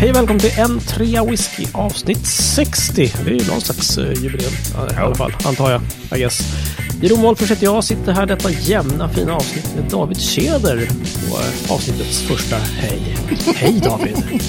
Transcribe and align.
Hej 0.00 0.12
välkommen 0.12 0.40
till 0.40 0.58
en 0.58 0.80
trea 0.80 1.24
whisky 1.24 1.66
avsnitt 1.72 2.26
60. 2.26 3.12
Det 3.24 3.30
är 3.30 3.34
ju 3.34 3.50
någon 3.50 3.60
slags 3.60 3.98
uh, 3.98 4.12
jubileum 4.12 4.52
ja, 4.74 4.92
i 4.92 4.96
alla 4.96 5.14
fall, 5.14 5.32
antar 5.44 5.70
jag. 5.70 5.82
I 6.18 6.20
guess. 6.20 6.40
Jeroen 7.02 7.22
Wolffers 7.22 7.50
heter 7.50 7.64
jag, 7.64 7.84
sitter 7.84 8.12
här 8.12 8.26
detta 8.26 8.50
jämna 8.50 9.08
fina 9.08 9.34
avsnitt 9.34 9.74
med 9.76 9.90
David 9.90 10.20
Keder 10.20 10.76
på 11.30 11.36
uh, 11.36 11.72
avsnittets 11.72 12.22
första 12.22 12.56
hej. 12.56 13.16
Hej 13.54 13.80
David! 13.84 14.16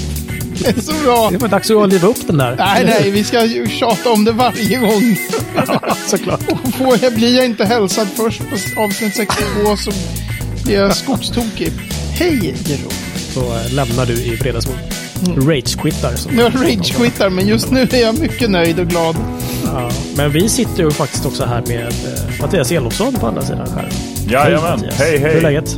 Det 0.59 0.67
är 0.77 0.81
så 0.81 0.93
bra! 1.03 1.29
Det 1.31 1.37
var 1.37 1.47
dags 1.47 1.71
att 1.71 1.89
liva 1.89 2.07
upp 2.07 2.27
den 2.27 2.37
där. 2.37 2.55
Nej, 2.55 2.85
nej, 2.85 3.11
vi 3.11 3.23
ska 3.23 3.45
ju 3.45 3.67
tjata 3.67 4.11
om 4.11 4.25
det 4.25 4.31
varje 4.31 4.77
gång. 4.77 5.17
ja, 5.55 5.95
såklart. 6.07 6.51
Och 6.51 6.73
får 6.73 6.97
jag, 7.01 7.13
blir 7.13 7.35
jag 7.35 7.45
inte 7.45 7.65
hälsad 7.65 8.07
först 8.07 8.41
på 8.49 8.81
avsnitt 8.81 9.15
62 9.15 9.77
så 9.77 9.91
blir 10.63 10.75
jag 10.75 10.95
skogstokig. 10.95 11.71
Hej 12.11 12.55
Jeroen! 12.65 12.91
Så 13.33 13.39
uh, 13.39 13.73
lämnar 13.73 14.05
du 14.05 14.13
i 14.13 14.37
fredagsmod. 14.37 15.08
Mm. 15.27 15.49
Rage-quittar. 15.49 16.13
Jag 16.37 16.53
rage-quittar, 16.53 17.29
men 17.29 17.47
just 17.47 17.71
nu 17.71 17.81
är 17.81 18.01
jag 18.01 18.19
mycket 18.19 18.49
nöjd 18.49 18.79
och 18.79 18.87
glad. 18.87 19.15
Ja, 19.65 19.91
men 20.15 20.31
vi 20.31 20.49
sitter 20.49 20.83
ju 20.83 20.91
faktiskt 20.91 21.25
också 21.25 21.45
här 21.45 21.63
med 21.67 21.87
eh, 21.87 22.41
Mattias 22.41 22.71
Elofsson 22.71 23.13
på 23.13 23.27
andra 23.27 23.41
sidan 23.41 23.67
skärmen. 23.67 23.91
Jajamän, 24.29 24.79
hej, 24.79 24.91
hej 24.97 25.17
hej. 25.17 25.29
Hur 25.29 25.37
är 25.37 25.41
läget? 25.41 25.77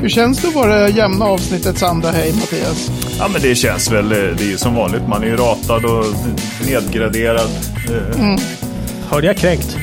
Hur 0.00 0.08
känns 0.08 0.42
det 0.42 0.48
att 0.48 0.54
vara 0.54 0.88
jämna 0.88 1.24
avsnittets 1.24 1.82
andra 1.82 2.10
hej 2.10 2.32
Mattias? 2.32 2.90
Ja 3.18 3.28
men 3.32 3.42
det 3.42 3.54
känns 3.54 3.92
väl, 3.92 4.08
det 4.08 4.16
är 4.16 4.50
ju 4.50 4.58
som 4.58 4.74
vanligt. 4.74 5.08
Man 5.08 5.22
är 5.22 5.26
ju 5.26 5.36
ratad 5.36 5.84
och 5.84 6.04
nedgraderad. 6.66 7.50
Mm. 8.18 8.38
Hörde 9.08 9.26
jag 9.26 9.36
kränkt? 9.36 9.76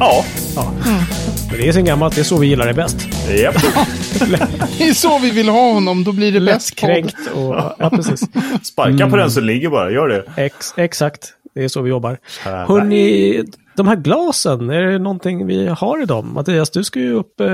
Ja. 0.00 0.24
ja. 0.56 0.72
Mm. 0.86 1.02
Men 1.50 1.60
det 1.60 1.68
är 1.68 1.72
sen 1.72 1.84
gammalt, 1.84 2.14
det 2.14 2.20
är 2.20 2.24
så 2.24 2.38
vi 2.38 2.46
gillar 2.46 2.66
det 2.66 2.74
bäst. 2.74 2.96
Japp. 3.28 3.54
det 4.78 4.88
är 4.88 4.94
så 4.94 5.18
vi 5.18 5.30
vill 5.30 5.48
ha 5.48 5.72
honom, 5.72 6.04
då 6.04 6.12
blir 6.12 6.32
det 6.32 6.40
bäst 6.40 6.74
kränkt 6.74 7.16
och, 7.34 7.54
ja 7.78 7.90
precis. 7.90 8.20
Sparka 8.62 8.90
mm. 8.90 9.10
på 9.10 9.16
den 9.16 9.30
som 9.30 9.44
ligger 9.44 9.68
bara, 9.68 9.90
gör 9.90 10.08
det. 10.08 10.24
Ex, 10.36 10.74
exakt, 10.76 11.28
det 11.54 11.64
är 11.64 11.68
så 11.68 11.82
vi 11.82 11.90
jobbar. 11.90 12.18
Hörni, 12.42 13.44
de 13.80 13.88
här 13.88 13.96
glasen, 13.96 14.70
är 14.70 14.82
det 14.82 14.98
någonting 14.98 15.46
vi 15.46 15.66
har 15.66 16.02
i 16.02 16.04
dem? 16.04 16.32
Mattias, 16.34 16.70
du 16.70 16.84
ska 16.84 17.00
ju 17.00 17.12
upp 17.12 17.40
eh, 17.40 17.46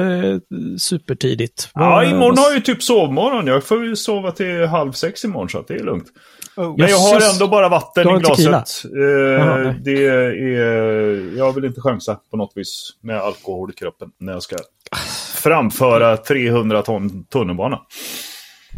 supertidigt. 0.79 1.71
Ja, 1.75 2.05
imorgon 2.05 2.39
har 2.39 2.45
jag 2.45 2.55
ju 2.55 2.61
typ 2.61 2.83
sovmorgon. 2.83 3.47
Jag 3.47 3.65
får 3.65 3.85
ju 3.85 3.97
sova 3.97 4.31
till 4.31 4.67
halv 4.67 4.93
sex 4.93 5.25
imorgon 5.25 5.49
så 5.49 5.65
det 5.69 5.75
är 5.75 5.85
lugnt. 5.85 6.07
Oh, 6.57 6.79
Men 6.79 6.89
jag 6.89 6.99
har 6.99 7.35
ändå 7.35 7.49
bara 7.49 7.69
vatten 7.69 8.17
i 8.17 8.21
glaset. 8.21 8.85
Eh, 8.85 9.49
Aha, 9.49 9.75
det 9.85 10.07
är, 10.07 11.37
jag 11.39 11.53
vill 11.53 11.65
inte 11.65 11.81
chansa 11.81 12.19
på 12.31 12.37
något 12.37 12.53
vis 12.55 12.91
med 13.03 13.21
alkohol 13.21 13.71
i 13.71 13.73
kroppen 13.73 14.09
när 14.21 14.33
jag 14.33 14.43
ska 14.43 14.57
framföra 15.35 16.17
300 16.17 16.83
ton 16.83 17.25
tunnelbana. 17.25 17.81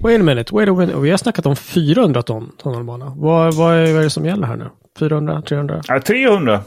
Wait 0.03 0.21
a 0.21 0.25
minute, 0.25 0.55
wait 0.55 0.69
a 0.69 0.75
minute. 0.75 0.99
Vi 0.99 1.11
har 1.11 1.17
snackat 1.17 1.47
om 1.47 1.57
400 1.57 2.23
ton 2.23 2.53
tunnelbana. 2.62 3.12
Vad, 3.17 3.55
vad, 3.55 3.75
är, 3.75 3.93
vad 3.93 4.01
är 4.01 4.05
det 4.05 4.11
som 4.11 4.27
gäller 4.27 4.47
här 4.47 4.57
nu? 4.57 4.71
400, 4.99 5.43
300? 5.43 5.81
Ja, 5.89 6.01
300. 6.01 6.61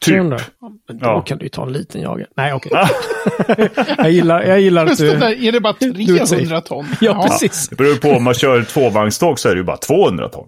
Typ. 0.00 0.14
300? 0.14 0.40
Men 0.88 0.98
då 0.98 1.06
ja. 1.06 1.22
kan 1.22 1.38
du 1.38 1.44
ju 1.44 1.48
ta 1.48 1.66
en 1.66 1.72
liten 1.72 2.00
jagare. 2.00 2.28
Nej, 2.36 2.52
okej. 2.52 2.72
Okay. 2.72 3.68
jag 3.98 4.10
gillar, 4.10 4.42
jag 4.42 4.60
gillar 4.60 4.86
att 4.86 4.98
du... 4.98 5.16
Där, 5.16 5.44
är 5.44 5.52
det 5.52 5.60
bara 5.60 5.72
300 5.72 6.60
ton? 6.60 6.86
Ja, 6.88 6.96
ja, 7.00 7.22
precis. 7.22 7.68
Det 7.68 7.76
beror 7.76 7.94
på 7.94 8.10
om 8.10 8.24
man 8.24 8.34
kör 8.34 8.62
tvåvagnståg 8.62 9.38
så 9.38 9.48
är 9.48 9.52
det 9.52 9.58
ju 9.58 9.64
bara 9.64 9.76
200 9.76 10.28
ton. 10.28 10.46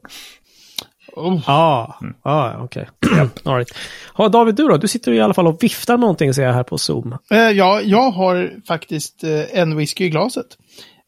Oh. 1.17 1.51
Ah, 1.51 1.99
mm. 2.03 2.15
ah 2.23 2.53
okej. 2.65 2.89
Okay. 3.03 3.19
yep. 3.19 3.47
right. 3.47 3.69
Ha, 4.15 4.29
David, 4.29 4.55
du 4.55 4.69
då? 4.69 4.77
Du 4.77 4.89
sitter 4.89 5.13
i 5.13 5.21
alla 5.21 5.35
fall 5.35 5.47
och 5.47 5.63
viftar 5.63 5.99
någonting 5.99 6.35
ser 6.35 6.43
jag 6.43 6.53
här 6.53 6.63
på 6.63 6.79
Zoom. 6.79 7.17
Eh, 7.31 7.39
ja, 7.39 7.81
jag 7.81 8.11
har 8.11 8.53
faktiskt 8.69 9.25
eh, 9.25 9.59
en 9.59 9.77
whisky 9.77 10.05
i 10.05 10.09
glaset. 10.09 10.47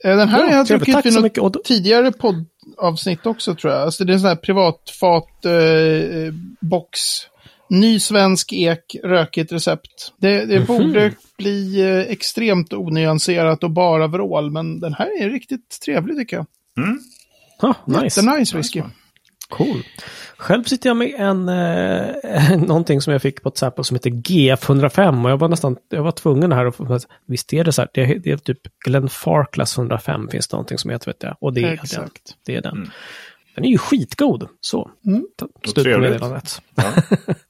Eh, 0.04 0.16
den 0.16 0.28
här 0.28 0.40
ja, 0.40 0.46
har 0.46 0.52
jag 0.56 0.66
druckit 0.66 1.06
vid 1.06 1.14
något 1.14 1.22
mycket. 1.22 1.64
tidigare 1.64 2.12
poddavsnitt 2.12 3.26
också 3.26 3.54
tror 3.54 3.72
jag. 3.72 3.82
Alltså 3.82 4.04
det 4.04 4.12
är 4.12 4.14
en 4.14 4.20
sån 4.20 4.28
här 4.28 4.36
privatfat 4.36 5.44
eh, 5.44 6.34
box 6.60 6.98
Ny 7.70 8.00
svensk 8.00 8.52
ek, 8.52 8.96
rökigt 9.04 9.52
recept. 9.52 10.12
Det, 10.16 10.28
det 10.28 10.56
mm 10.56 10.62
-hmm. 10.62 10.66
borde 10.66 11.12
bli 11.38 11.80
eh, 11.80 12.12
extremt 12.12 12.72
onyanserat 12.72 13.64
och 13.64 13.70
bara 13.70 14.06
vrål, 14.06 14.50
men 14.50 14.80
den 14.80 14.94
här 14.94 15.22
är 15.22 15.30
riktigt 15.30 15.80
trevlig 15.84 16.16
tycker 16.16 16.36
jag. 16.36 16.46
Mm. 16.78 17.00
Ah, 17.58 17.74
nice. 17.86 18.20
Jättenice 18.20 18.56
whisky. 18.56 18.82
Cool. 19.48 19.82
Själv 20.36 20.64
sitter 20.64 20.90
jag 20.90 20.96
med 20.96 21.14
en, 21.18 21.48
eh, 21.48 22.58
någonting 22.66 23.00
som 23.00 23.12
jag 23.12 23.22
fick 23.22 23.42
på 23.42 23.48
ett 23.48 23.56
sample 23.56 23.84
som 23.84 23.94
heter 23.94 24.10
GF105 24.10 25.24
och 25.24 25.30
jag 25.30 25.36
var 25.36 25.48
nästan, 25.48 25.76
jag 25.88 26.02
var 26.02 26.12
tvungen 26.12 26.52
här 26.52 26.66
och 26.66 27.00
visst 27.26 27.52
är 27.52 27.64
det 27.64 27.72
så 27.72 27.82
här, 27.82 27.90
det 27.94 28.02
är, 28.02 28.18
det 28.18 28.30
är 28.30 28.36
typ 28.36 28.60
Glenn 28.84 29.08
Farklas 29.08 29.78
105 29.78 30.28
finns 30.28 30.48
det 30.48 30.54
någonting 30.54 30.78
som 30.78 30.90
heter 30.90 31.06
vet 31.06 31.22
jag. 31.22 31.36
Och 31.40 31.52
det 31.52 31.62
är 31.62 31.72
Exakt. 31.72 32.24
den. 32.24 32.36
Det 32.46 32.56
är 32.56 32.62
den. 32.62 32.76
Mm. 32.76 32.90
Den 33.54 33.64
är 33.64 33.68
ju 33.68 33.78
skitgod. 33.78 34.48
Så, 34.60 34.90
mm. 35.06 35.24
slut 35.64 35.94
på 35.94 36.00
meddelandet. 36.00 36.62
Ja. 36.74 36.84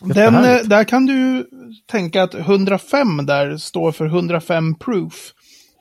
Den, 0.00 0.34
eh, 0.34 0.58
där 0.64 0.84
kan 0.84 1.06
du 1.06 1.46
tänka 1.90 2.22
att 2.22 2.34
105 2.34 3.26
där 3.26 3.56
står 3.56 3.92
för 3.92 4.06
105 4.06 4.74
proof. 4.74 5.32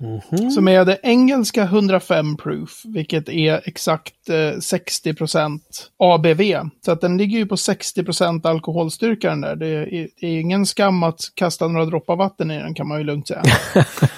Mm 0.02 0.20
-hmm. 0.20 0.50
Som 0.50 0.68
är 0.68 0.86
det 0.86 1.00
engelska 1.04 1.64
105 1.64 2.38
proof, 2.38 2.82
vilket 2.86 3.30
är 3.30 3.62
exakt 3.66 4.30
eh, 4.30 4.34
60% 4.34 5.60
ABV. 5.98 6.70
Så 6.86 6.92
att 6.92 7.02
den 7.02 7.18
ligger 7.18 7.38
ju 7.38 7.46
på 7.46 7.56
60% 7.56 8.48
alkoholstyrka 8.48 9.30
den 9.30 9.42
där. 9.42 9.56
Det 9.56 9.68
är, 9.68 10.08
det 10.20 10.28
är, 10.28 10.40
ingen 10.40 10.66
skam 10.66 11.04
att 11.04 11.20
kasta 11.34 11.68
några 11.68 11.86
droppar 11.86 12.16
vatten 12.16 12.52
i 12.52 12.60
den 12.60 12.74
kan 12.74 12.88
man 12.88 12.98
ju 12.98 13.04
lugnt 13.04 13.28
säga. 13.28 13.44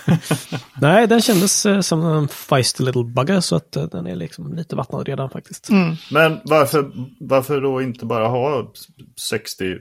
Nej, 0.81 1.07
den 1.07 1.21
kändes 1.21 1.65
eh, 1.65 1.81
som 1.81 2.01
en 2.01 2.27
feisty 2.27 2.83
little 2.83 3.03
bugger 3.03 3.39
så 3.39 3.55
att 3.55 3.75
eh, 3.75 3.83
den 3.83 4.07
är 4.07 4.15
liksom 4.15 4.53
lite 4.53 4.75
vattnad 4.75 5.07
redan 5.07 5.29
faktiskt. 5.29 5.69
Mm. 5.69 5.95
Men 6.11 6.39
varför, 6.43 6.91
varför 7.19 7.61
då 7.61 7.81
inte 7.81 8.05
bara 8.05 8.27
ha 8.27 8.71
60 9.19 9.75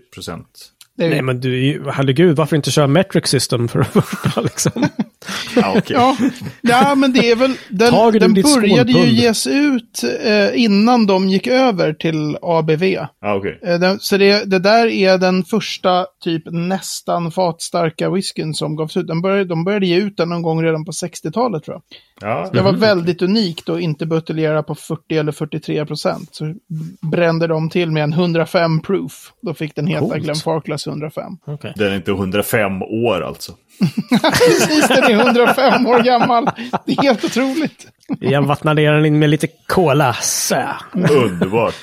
Nej, 1.09 1.23
men 1.23 1.41
du, 1.41 1.83
herregud, 1.91 2.37
varför 2.37 2.57
inte 2.57 2.71
köra 2.71 2.87
metric 2.87 3.27
system 3.27 3.69
för 3.69 3.81
att 3.81 4.45
liksom? 4.45 4.73
ja, 5.57 5.79
okay. 5.79 5.97
ja, 5.97 6.17
ja, 6.61 6.95
men 6.95 7.13
det 7.13 7.31
är 7.31 7.37
väl, 7.37 7.55
den, 7.69 8.13
den 8.13 8.35
började 8.35 8.93
ju 8.93 9.07
ges 9.07 9.47
ut 9.47 10.03
eh, 10.25 10.63
innan 10.63 11.07
de 11.07 11.29
gick 11.29 11.47
över 11.47 11.93
till 11.93 12.37
ABV. 12.43 12.83
Ah, 13.21 13.35
okay. 13.35 13.55
eh, 13.63 13.97
så 14.01 14.17
det, 14.17 14.51
det 14.51 14.59
där 14.59 14.87
är 14.87 15.19
den 15.19 15.45
första 15.45 16.07
typ 16.25 16.43
nästan 16.47 17.33
fatstarka 17.33 18.11
whiskyn 18.11 18.55
som 18.55 18.77
gavs 18.77 18.97
ut. 18.97 19.07
Den 19.07 19.23
började, 19.23 19.45
de 19.45 19.65
började 19.65 19.87
ge 19.87 19.97
ut 19.97 20.17
den 20.17 20.29
någon 20.29 20.43
gång 20.43 20.63
redan 20.63 20.85
på 20.85 20.93
60-talet 20.93 21.65
tror 21.65 21.75
jag. 21.75 21.83
Ja, 22.21 22.51
det 22.53 22.61
var 22.61 22.73
väldigt 22.73 23.23
unikt 23.23 23.69
att 23.69 23.81
inte 23.81 24.07
buteljera 24.07 24.63
på 24.63 24.75
40 24.75 25.17
eller 25.17 25.33
43 25.33 25.87
procent. 25.87 26.29
Så 26.33 26.55
brände 27.01 27.47
de 27.47 27.71
till 27.71 27.91
med 27.91 28.03
en 28.03 28.13
105 28.13 28.81
proof. 28.81 29.33
Då 29.43 29.55
fick 29.55 29.75
den 29.75 29.87
heta 29.87 30.19
Glenn 30.19 30.37
Farklas 30.37 30.87
105. 30.87 31.33
Okay. 31.47 31.73
Den 31.77 31.93
är 31.93 31.97
inte 31.97 32.11
105 32.11 32.83
år 32.83 33.21
alltså. 33.21 33.53
Precis, 34.23 34.89
den 34.89 35.05
är 35.05 35.25
105 35.25 35.87
år 35.87 36.03
gammal. 36.03 36.49
Det 36.87 36.93
är 36.93 37.03
helt 37.03 37.25
otroligt. 37.25 37.87
Jag 38.21 38.43
vattnar 38.43 38.75
ner 38.75 38.93
den 38.93 39.07
in 39.07 39.19
med 39.19 39.31
lite 39.31 39.49
cola. 39.67 40.15
Så. 40.21 40.57
Underbart. 40.95 41.75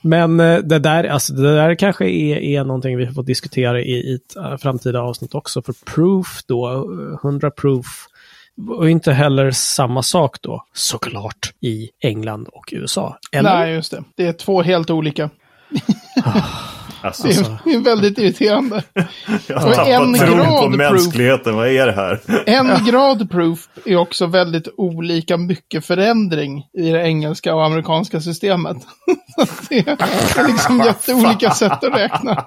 Men 0.00 0.40
eh, 0.40 0.58
det 0.58 0.78
där, 0.78 1.04
alltså 1.04 1.32
det 1.32 1.54
där 1.54 1.74
kanske 1.74 2.04
är, 2.04 2.36
är 2.36 2.64
någonting 2.64 2.96
vi 2.96 3.06
får 3.06 3.22
diskutera 3.22 3.80
i, 3.80 3.90
i 3.90 4.14
ett 4.14 4.36
eh, 4.36 4.56
framtida 4.56 5.00
avsnitt 5.00 5.34
också. 5.34 5.62
För 5.62 5.74
proof 5.94 6.40
då, 6.46 6.86
100 7.22 7.50
proof, 7.50 8.06
och 8.68 8.90
inte 8.90 9.12
heller 9.12 9.50
samma 9.50 10.02
sak 10.02 10.36
då, 10.40 10.64
såklart, 10.72 11.52
i 11.60 11.90
England 12.00 12.48
och 12.52 12.68
USA. 12.72 13.18
Eller? 13.32 13.58
Nej, 13.58 13.74
just 13.74 13.90
det. 13.90 14.04
Det 14.16 14.26
är 14.26 14.32
två 14.32 14.62
helt 14.62 14.90
olika. 14.90 15.30
Alltså, 17.02 17.22
det, 17.22 17.34
är, 17.34 17.58
det 17.64 17.74
är 17.74 17.80
väldigt 17.80 18.18
irriterande. 18.18 18.82
Jag 19.46 19.60
har 19.60 19.74
tappat 19.74 20.20
tron 20.20 20.62
på 20.62 20.68
mänskligheten, 20.68 21.42
proof, 21.42 21.56
vad 21.56 21.68
är 21.68 21.86
det 21.86 21.92
här? 21.92 22.20
en 22.46 22.84
grad 22.84 23.30
proof 23.30 23.68
är 23.84 23.96
också 23.96 24.26
väldigt 24.26 24.68
olika 24.76 25.36
mycket 25.36 25.86
förändring 25.86 26.64
i 26.78 26.90
det 26.90 27.02
engelska 27.02 27.54
och 27.54 27.64
amerikanska 27.64 28.20
systemet. 28.20 28.76
det 29.68 29.78
är 29.78 30.48
liksom 30.48 30.78
jätteolika 30.78 31.50
sätt 31.50 31.84
att 31.84 31.94
räkna. 31.94 32.44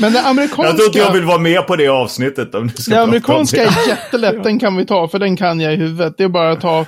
Men 0.00 0.12
det 0.12 0.22
amerikanska... 0.22 0.66
Jag 0.66 0.76
tror 0.76 0.86
inte 0.86 0.98
jag 0.98 1.12
vill 1.12 1.24
vara 1.24 1.38
med 1.38 1.66
på 1.66 1.76
det 1.76 1.88
avsnittet. 1.88 2.54
Om 2.54 2.68
ska 2.68 2.94
det 2.94 3.02
amerikanska 3.02 3.62
är 3.62 3.88
jättelätt, 3.88 4.44
den 4.44 4.58
kan 4.58 4.76
vi 4.76 4.86
ta, 4.86 5.08
för 5.08 5.18
den 5.18 5.36
kan 5.36 5.60
jag 5.60 5.72
i 5.72 5.76
huvudet. 5.76 6.14
Det 6.18 6.24
är 6.24 6.28
bara 6.28 6.52
att 6.52 6.60
ta 6.60 6.86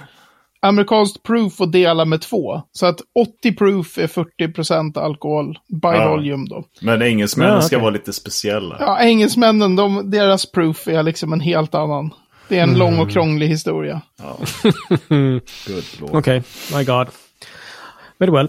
amerikanskt 0.62 1.22
proof 1.22 1.60
och 1.60 1.68
dela 1.68 2.04
med 2.04 2.20
två. 2.20 2.62
Så 2.72 2.86
att 2.86 3.00
80 3.14 3.52
proof 3.52 3.98
är 3.98 4.06
40% 4.06 4.98
alkohol 4.98 5.58
by 5.68 5.88
ja. 5.88 6.10
volume 6.10 6.46
då. 6.50 6.64
Men 6.80 7.02
engelsmännen 7.02 7.52
ja, 7.52 7.58
okay. 7.58 7.66
ska 7.66 7.78
vara 7.78 7.90
lite 7.90 8.12
speciella. 8.12 8.76
Ja, 8.80 9.00
engelsmännen, 9.00 9.76
de, 9.76 10.10
deras 10.10 10.46
proof 10.52 10.88
är 10.88 11.02
liksom 11.02 11.32
en 11.32 11.40
helt 11.40 11.74
annan. 11.74 12.14
Det 12.48 12.58
är 12.58 12.62
en 12.62 12.68
mm. 12.68 12.78
lång 12.78 12.98
och 12.98 13.10
krånglig 13.10 13.48
historia. 13.48 14.00
Ja. 14.18 14.36
Okej, 16.00 16.10
okay. 16.12 16.42
my 16.74 16.84
God. 16.84 17.08
Very 18.18 18.30
well. 18.30 18.48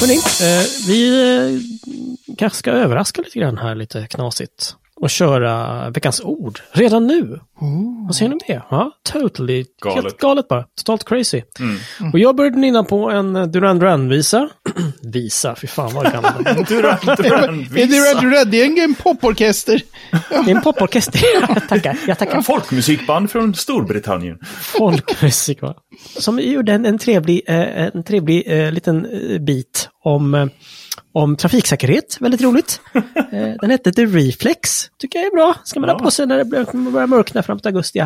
Hörrni, 0.00 0.16
eh, 0.16 0.66
vi 0.86 1.08
eh, 1.36 2.36
kanske 2.38 2.58
ska 2.58 2.70
överraska 2.70 3.22
lite 3.22 3.38
grann 3.38 3.58
här, 3.58 3.74
lite 3.74 4.06
knasigt. 4.06 4.76
Och 5.00 5.10
köra 5.10 5.90
veckans 5.90 6.20
ord 6.20 6.60
redan 6.72 7.06
nu. 7.06 7.40
Ooh. 7.60 8.06
Vad 8.06 8.14
säger 8.14 8.28
ni 8.28 8.34
om 8.34 8.40
det? 8.46 8.62
Ja, 8.70 8.92
totally. 9.02 9.64
Galet. 9.82 10.04
Helt 10.04 10.18
galet 10.18 10.48
bara. 10.48 10.64
Totalt 10.76 11.04
crazy. 11.04 11.42
Mm. 11.60 12.12
Och 12.12 12.18
jag 12.18 12.36
började 12.36 12.56
nynna 12.58 12.84
på 12.84 13.10
en 13.10 13.36
eh, 13.36 13.46
Duran 13.46 13.78
Duran-visa. 13.78 14.48
visa, 15.02 15.54
fy 15.54 15.66
fan 15.66 15.94
vad 15.94 16.12
vara. 16.12 16.20
Duran 16.68 16.98
Duran-visa. 17.02 17.86
Duran 17.86 18.24
Duran, 18.24 18.50
det 18.50 18.62
är 18.62 18.84
en 18.84 18.94
poporkester. 18.94 19.82
det 20.10 20.50
är 20.50 20.56
en 20.56 20.62
poporkester. 20.62 21.20
jag 21.48 21.68
tackar. 21.68 21.98
Jag 22.06 22.18
tackar. 22.18 22.42
Folkmusikband 22.42 23.30
från 23.30 23.54
Storbritannien. 23.54 24.38
Folkmusik, 24.60 25.62
va? 25.62 25.74
Som 26.18 26.38
gjorde 26.38 26.72
en, 26.72 26.86
en 26.86 26.98
trevlig, 26.98 27.42
eh, 27.46 27.86
en 27.86 28.04
trevlig 28.04 28.42
eh, 28.46 28.72
liten 28.72 29.08
bit 29.46 29.88
om 30.04 30.50
om 31.16 31.36
trafiksäkerhet, 31.36 32.16
väldigt 32.20 32.42
roligt. 32.42 32.80
Eh, 33.32 33.54
den 33.60 33.70
hette 33.70 33.92
The 33.92 34.04
Reflex, 34.04 34.90
tycker 34.98 35.18
jag 35.18 35.26
är 35.26 35.30
bra. 35.30 35.54
Ska 35.64 35.80
man 35.80 35.88
ja. 35.88 35.94
ha 35.94 35.98
på 35.98 36.10
sig 36.10 36.26
när 36.26 36.38
det 36.38 36.44
börjar 36.44 37.06
mörkna 37.06 37.42
fram 37.42 37.58
till 37.58 37.66
augusti. 37.66 38.00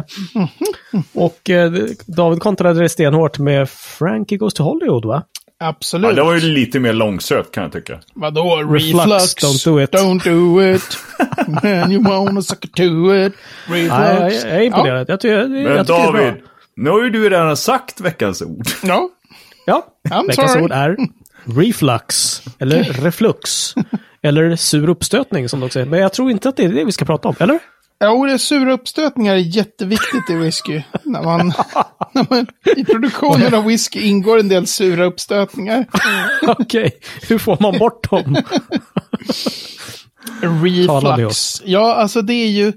Och 1.12 1.50
eh, 1.50 1.72
David 2.06 2.40
kontrade 2.40 2.80
det 2.80 2.88
stenhårt 2.88 3.38
med 3.38 3.70
Frankie 3.70 4.38
Goes 4.38 4.54
to 4.54 4.62
Hollywood, 4.62 5.04
va? 5.04 5.22
Absolut. 5.58 6.08
Ja, 6.08 6.14
det 6.14 6.22
var 6.22 6.34
ju 6.34 6.40
lite 6.40 6.80
mer 6.80 6.92
långsökt 6.92 7.52
kan 7.52 7.62
jag 7.62 7.72
tycka. 7.72 8.00
Vadå? 8.14 8.56
Reflux, 8.56 9.06
Reflux 9.06 9.34
don't 9.34 9.64
do 9.64 9.82
it. 9.82 9.94
Don't 9.94 10.24
do 10.24 10.74
it. 10.74 10.98
Man 11.62 11.92
you 11.92 12.04
wanna 12.04 12.42
suck 12.42 12.64
it 12.64 12.74
to 12.74 12.82
it. 13.14 13.32
Reflux. 13.66 13.88
Ja, 13.88 14.30
jag, 14.30 14.32
är 14.32 14.60
imponerad. 14.60 15.08
Ja. 15.08 15.12
Jag 15.12 15.20
tycker, 15.20 15.38
jag, 15.38 15.50
Men 15.50 15.76
jag 15.76 15.86
David, 15.86 16.34
nu 16.76 16.90
har 16.90 17.04
ju 17.04 17.10
du 17.10 17.30
redan 17.30 17.56
sagt 17.56 18.00
veckans 18.00 18.42
ord. 18.42 18.66
Ja. 18.82 19.08
Ja, 19.66 19.86
I'm 20.08 20.26
veckans 20.26 20.52
sorry. 20.52 20.64
ord 20.64 20.72
är 20.72 20.96
reflux, 21.44 22.42
eller 22.58 22.82
reflux, 22.84 23.74
eller 24.22 24.56
sur 24.56 24.88
uppstötning 24.88 25.48
som 25.48 25.60
de 25.60 25.70
säger. 25.70 25.86
Men 25.86 26.00
jag 26.00 26.12
tror 26.12 26.30
inte 26.30 26.48
att 26.48 26.56
det 26.56 26.64
är 26.64 26.68
det 26.68 26.84
vi 26.84 26.92
ska 26.92 27.04
prata 27.04 27.28
om, 27.28 27.34
eller? 27.38 27.58
Jo, 28.04 28.26
det 28.26 28.38
sura 28.38 28.72
uppstötningar 28.72 29.34
är 29.34 29.38
jätteviktigt 29.38 30.30
i 30.30 30.34
whisky. 30.34 30.82
när 31.02 31.22
man, 31.22 31.46
när 32.12 32.26
man, 32.30 32.46
I 32.76 32.84
produktionen 32.84 33.54
av 33.54 33.64
whisky 33.64 34.00
ingår 34.00 34.40
en 34.40 34.48
del 34.48 34.66
sura 34.66 35.04
uppstötningar. 35.04 35.86
Okej, 36.42 36.86
okay. 36.86 36.90
hur 37.28 37.38
får 37.38 37.56
man 37.60 37.78
bort 37.78 38.10
dem? 38.10 38.36
Reflux. 40.42 41.62
Ja, 41.64 41.94
alltså 41.94 42.22
det 42.22 42.34
är 42.34 42.48
ju... 42.48 42.72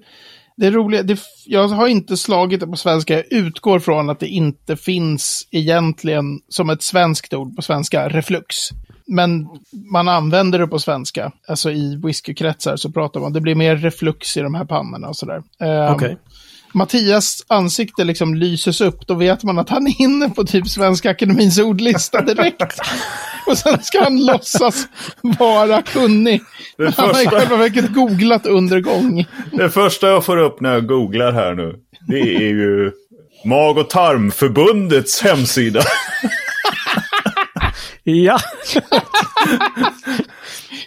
Det 0.58 0.72
roliga, 0.72 1.04
det, 1.04 1.20
jag 1.46 1.68
har 1.68 1.88
inte 1.88 2.18
slagit 2.18 2.60
det 2.60 2.68
på 2.68 2.76
svenska, 2.76 3.14
jag 3.14 3.32
utgår 3.32 3.80
från 3.80 4.10
att 4.10 4.20
det 4.20 4.28
inte 4.28 4.76
finns 4.76 5.48
egentligen 5.52 6.40
som 6.50 6.70
ett 6.70 6.84
svenskt 6.84 7.34
ord 7.34 7.56
på 7.56 7.62
svenska, 7.62 8.10
reflux. 8.10 8.56
Men 9.08 9.48
man 9.92 10.08
använder 10.08 10.60
det 10.60 10.68
på 10.68 10.80
svenska, 10.80 11.32
alltså 11.48 11.72
i 11.72 11.96
whiskykretsar 11.96 12.76
så 12.76 12.92
pratar 12.92 13.20
man, 13.20 13.34
det 13.34 13.42
blir 13.42 13.56
mer 13.56 13.76
reflux 13.76 14.38
i 14.38 14.42
de 14.42 14.56
här 14.56 14.66
pannorna 14.66 15.08
och 15.08 15.16
sådär. 15.16 15.44
Ehm, 15.60 15.90
um, 15.90 15.96
okay. 15.96 16.16
Mattias 16.74 17.46
ansikte 17.48 18.04
liksom 18.04 18.36
lyses 18.36 18.82
upp, 18.82 19.08
då 19.08 19.14
vet 19.14 19.44
man 19.44 19.60
att 19.60 19.70
han 19.70 19.88
är 19.88 20.02
inne 20.02 20.30
på 20.30 20.44
typ 20.44 20.68
Svenska 20.68 21.10
Akademins 21.10 21.60
ordlista 21.60 22.22
direkt. 22.22 22.80
och 23.48 23.58
sen 23.58 23.84
ska 23.84 24.04
han 24.04 24.26
låtsas 24.26 24.88
vara 25.22 25.82
kunnig. 25.82 26.42
Det 26.78 26.86
första... 26.86 27.02
Han 27.02 27.16
har 27.16 27.22
i 27.22 27.28
själva 27.28 27.56
verket 27.56 27.94
googlat 27.94 28.46
under 28.46 28.80
gång. 28.80 29.26
Det 29.52 29.70
första 29.70 30.10
jag 30.10 30.26
får 30.26 30.38
upp 30.38 30.62
när 30.62 30.74
jag 30.74 30.88
googlar 30.88 31.32
här 31.32 31.54
nu, 31.54 31.76
det 32.08 32.20
är 32.20 32.50
ju 32.50 32.92
Mag 33.46 33.78
och 33.78 33.90
tarmförbundets 33.90 35.22
hemsida. 35.22 35.82
ja. 38.04 38.40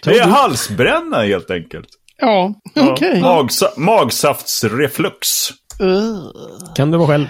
det 0.03 0.17
är 0.17 0.27
halsbränna 0.27 1.23
helt 1.23 1.51
enkelt. 1.51 1.87
Ja, 2.17 2.53
okej. 2.75 2.91
Okay. 2.91 3.19
Ja, 3.19 3.35
magsa 3.35 3.71
magsaftsreflux. 3.77 5.49
Uh. 5.81 6.73
Kan 6.75 6.91
du 6.91 6.97
vara 6.97 7.07
själv. 7.07 7.27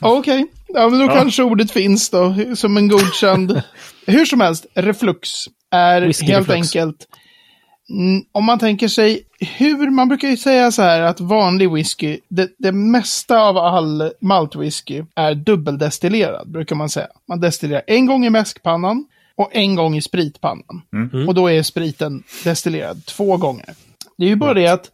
Okej, 0.00 0.42
okay. 0.42 0.46
ja, 0.68 0.88
men 0.88 0.98
då 0.98 1.04
ja. 1.04 1.14
kanske 1.14 1.42
ordet 1.42 1.70
finns 1.70 2.10
då 2.10 2.34
som 2.54 2.76
en 2.76 2.88
godkänd. 2.88 3.62
Hur 4.06 4.24
som 4.24 4.40
helst, 4.40 4.66
reflux 4.74 5.30
är 5.70 6.02
Whisky 6.02 6.26
helt 6.26 6.48
reflux. 6.48 6.76
enkelt 6.76 7.06
om 8.32 8.44
man 8.44 8.58
tänker 8.58 8.88
sig 8.88 9.22
hur, 9.40 9.90
man 9.90 10.08
brukar 10.08 10.28
ju 10.28 10.36
säga 10.36 10.72
så 10.72 10.82
här 10.82 11.00
att 11.00 11.20
vanlig 11.20 11.72
whisky, 11.72 12.18
det, 12.28 12.50
det 12.58 12.72
mesta 12.72 13.42
av 13.42 13.56
all 13.56 14.12
maltwhisky 14.20 15.04
är 15.14 15.34
dubbeldestillerad, 15.34 16.50
brukar 16.50 16.76
man 16.76 16.88
säga. 16.88 17.08
Man 17.28 17.40
destillerar 17.40 17.82
en 17.86 18.06
gång 18.06 18.26
i 18.26 18.30
mäskpannan 18.30 19.04
och 19.34 19.50
en 19.52 19.74
gång 19.74 19.96
i 19.96 20.02
spritpannan. 20.02 20.82
Mm. 20.92 21.28
Och 21.28 21.34
då 21.34 21.50
är 21.50 21.62
spriten 21.62 22.22
destillerad 22.44 23.06
två 23.06 23.36
gånger. 23.36 23.74
Det 24.18 24.24
är 24.24 24.28
ju 24.28 24.36
bara 24.36 24.54
det 24.54 24.66
att 24.66 24.90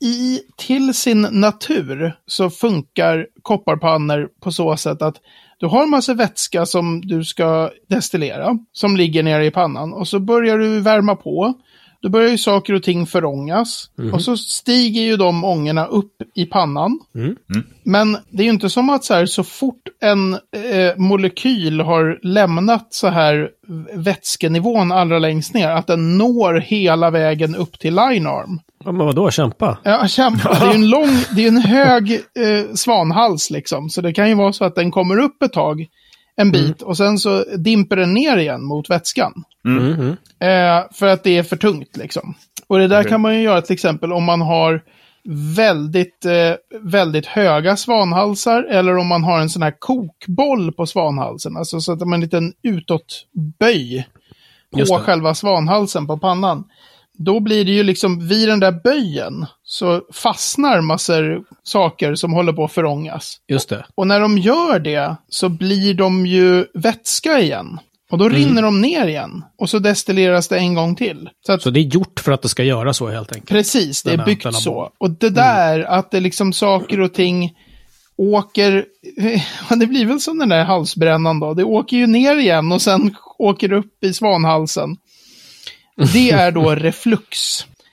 i, 0.00 0.40
till 0.56 0.94
sin 0.94 1.20
natur 1.20 2.12
så 2.26 2.50
funkar 2.50 3.26
kopparpannor 3.42 4.28
på 4.40 4.52
så 4.52 4.76
sätt 4.76 5.02
att 5.02 5.16
du 5.58 5.66
har 5.66 5.82
en 5.82 5.90
massa 5.90 6.14
vätska 6.14 6.66
som 6.66 7.00
du 7.00 7.24
ska 7.24 7.70
destillera, 7.88 8.58
som 8.72 8.96
ligger 8.96 9.22
nere 9.22 9.46
i 9.46 9.50
pannan. 9.50 9.92
Och 9.92 10.08
så 10.08 10.20
börjar 10.20 10.58
du 10.58 10.80
värma 10.80 11.16
på. 11.16 11.54
Då 12.02 12.08
börjar 12.08 12.30
ju 12.30 12.38
saker 12.38 12.74
och 12.74 12.82
ting 12.82 13.06
förångas. 13.06 13.90
Mm. 13.98 14.14
Och 14.14 14.22
så 14.22 14.36
stiger 14.36 15.02
ju 15.02 15.16
de 15.16 15.44
ångorna 15.44 15.86
upp 15.86 16.12
i 16.34 16.46
pannan. 16.46 16.98
Mm. 17.14 17.26
Mm. 17.26 17.66
Men 17.82 18.16
det 18.30 18.42
är 18.42 18.44
ju 18.44 18.50
inte 18.50 18.70
som 18.70 18.90
att 18.90 19.04
så 19.04 19.14
här, 19.14 19.26
så 19.26 19.44
fort 19.44 19.82
en 20.00 20.32
eh, 20.34 20.96
molekyl 20.96 21.80
har 21.80 22.18
lämnat 22.22 22.86
så 22.90 23.08
här 23.08 23.48
vätskenivån 23.94 24.92
allra 24.92 25.18
längst 25.18 25.54
ner, 25.54 25.68
att 25.68 25.86
den 25.86 26.18
når 26.18 26.54
hela 26.54 27.10
vägen 27.10 27.56
upp 27.56 27.78
till 27.78 27.94
linearm. 27.94 28.60
Ja, 28.84 28.92
men 28.92 29.06
vadå, 29.06 29.30
kämpa? 29.30 29.78
Ja, 29.84 30.08
kämpa. 30.08 30.56
Det 30.60 30.66
är 30.66 30.68
ju 30.68 30.74
en 30.74 30.90
lång, 30.90 31.24
det 31.36 31.44
är 31.44 31.48
en 31.48 31.56
hög 31.56 32.12
eh, 32.12 32.74
svanhals 32.74 33.50
liksom. 33.50 33.90
Så 33.90 34.00
det 34.00 34.12
kan 34.12 34.28
ju 34.28 34.34
vara 34.34 34.52
så 34.52 34.64
att 34.64 34.74
den 34.74 34.90
kommer 34.90 35.18
upp 35.18 35.42
ett 35.42 35.52
tag, 35.52 35.86
en 36.40 36.50
bit, 36.50 36.82
mm. 36.82 36.88
och 36.88 36.96
sen 36.96 37.18
så 37.18 37.44
dimper 37.56 37.96
den 37.96 38.14
ner 38.14 38.36
igen 38.36 38.64
mot 38.64 38.90
vätskan. 38.90 39.44
Mm. 39.64 39.92
Mm. 39.92 40.10
Eh, 40.40 40.86
för 40.92 41.06
att 41.06 41.24
det 41.24 41.38
är 41.38 41.42
för 41.42 41.56
tungt 41.56 41.96
liksom. 41.96 42.34
Och 42.66 42.78
det 42.78 42.88
där 42.88 43.04
kan 43.04 43.20
man 43.20 43.34
ju 43.34 43.42
göra 43.42 43.62
till 43.62 43.74
exempel 43.74 44.12
om 44.12 44.24
man 44.24 44.40
har 44.40 44.82
väldigt, 45.56 46.24
eh, 46.24 46.80
väldigt 46.80 47.26
höga 47.26 47.76
svanhalsar 47.76 48.62
eller 48.62 48.96
om 48.96 49.06
man 49.06 49.24
har 49.24 49.40
en 49.40 49.50
sån 49.50 49.62
här 49.62 49.74
kokboll 49.78 50.72
på 50.72 50.86
svanhalsen. 50.86 51.56
Alltså 51.56 51.80
så 51.80 51.92
att 51.92 52.00
man 52.00 52.08
har 52.08 52.14
en 52.14 52.20
liten 52.20 52.52
utåtböj 52.62 54.08
på 54.88 54.98
själva 54.98 55.34
svanhalsen 55.34 56.06
på 56.06 56.18
pannan. 56.18 56.64
Då 57.18 57.40
blir 57.40 57.64
det 57.64 57.72
ju 57.72 57.82
liksom 57.82 58.28
vid 58.28 58.48
den 58.48 58.60
där 58.60 58.72
böjen 58.72 59.46
så 59.64 60.02
fastnar 60.12 60.80
massor 60.80 61.42
saker 61.62 62.14
som 62.14 62.32
håller 62.32 62.52
på 62.52 62.64
att 62.64 62.72
förångas. 62.72 63.36
Just 63.48 63.68
det. 63.68 63.86
Och 63.94 64.06
när 64.06 64.20
de 64.20 64.38
gör 64.38 64.78
det 64.78 65.16
så 65.28 65.48
blir 65.48 65.94
de 65.94 66.26
ju 66.26 66.66
vätska 66.74 67.40
igen. 67.40 67.78
Och 68.10 68.18
då 68.18 68.24
mm. 68.24 68.36
rinner 68.36 68.62
de 68.62 68.80
ner 68.80 69.06
igen. 69.06 69.44
Och 69.58 69.70
så 69.70 69.78
destilleras 69.78 70.48
det 70.48 70.58
en 70.58 70.74
gång 70.74 70.96
till. 70.96 71.28
Så, 71.46 71.52
att, 71.52 71.62
så 71.62 71.70
det 71.70 71.80
är 71.80 71.94
gjort 71.94 72.20
för 72.20 72.32
att 72.32 72.42
det 72.42 72.48
ska 72.48 72.62
göra 72.64 72.92
så 72.92 73.08
helt 73.08 73.32
enkelt? 73.32 73.50
Precis, 73.50 74.02
det 74.02 74.12
är 74.12 74.24
byggt 74.24 74.54
så. 74.54 74.90
Och 74.98 75.10
det 75.10 75.30
där, 75.30 75.78
mm. 75.78 75.92
att 75.92 76.10
det 76.10 76.20
liksom 76.20 76.52
saker 76.52 77.00
och 77.00 77.14
ting 77.14 77.52
åker, 78.16 78.84
det 79.76 79.86
blir 79.86 80.06
väl 80.06 80.20
som 80.20 80.38
den 80.38 80.48
där 80.48 80.64
halsbrännan 80.64 81.40
då. 81.40 81.54
Det 81.54 81.64
åker 81.64 81.96
ju 81.96 82.06
ner 82.06 82.36
igen 82.36 82.72
och 82.72 82.82
sen 82.82 83.14
åker 83.38 83.72
upp 83.72 84.04
i 84.04 84.12
svanhalsen. 84.12 84.96
Det 86.12 86.30
är 86.30 86.52
då 86.52 86.74
reflux. 86.74 87.38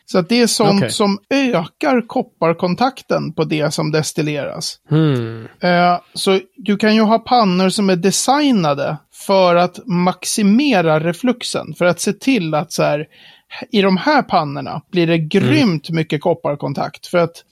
Så 0.06 0.22
det 0.22 0.42
är 0.42 0.48
sånt 0.48 0.80
okay. 0.80 0.90
som 0.90 1.20
ökar 1.30 2.08
kopparkontakten 2.08 3.34
på 3.34 3.44
det 3.44 3.74
som 3.74 3.92
destilleras. 3.92 4.80
Mm. 4.92 5.48
Uh, 5.64 6.00
så 6.14 6.40
du 6.56 6.78
kan 6.78 6.96
ju 6.96 7.02
ha 7.02 7.20
pannor 7.20 7.70
som 7.70 7.90
är 7.90 7.96
designade 7.96 8.98
för 9.14 9.56
att 9.56 9.80
maximera 9.86 11.00
refluxen. 11.00 11.74
För 11.78 11.86
att 11.86 12.00
se 12.00 12.14
till 12.14 12.54
att 12.54 12.72
så 12.72 12.84
här, 12.84 13.06
i 13.72 13.82
de 13.82 13.98
här 13.98 14.22
pannorna 14.22 14.82
blir 14.92 15.08
det 15.08 15.18
grymt 15.18 15.90
mm. 15.90 15.96
mycket 15.96 16.22
kopparkontakt. 16.22 17.08
För 17.08 17.18
att 17.18 17.44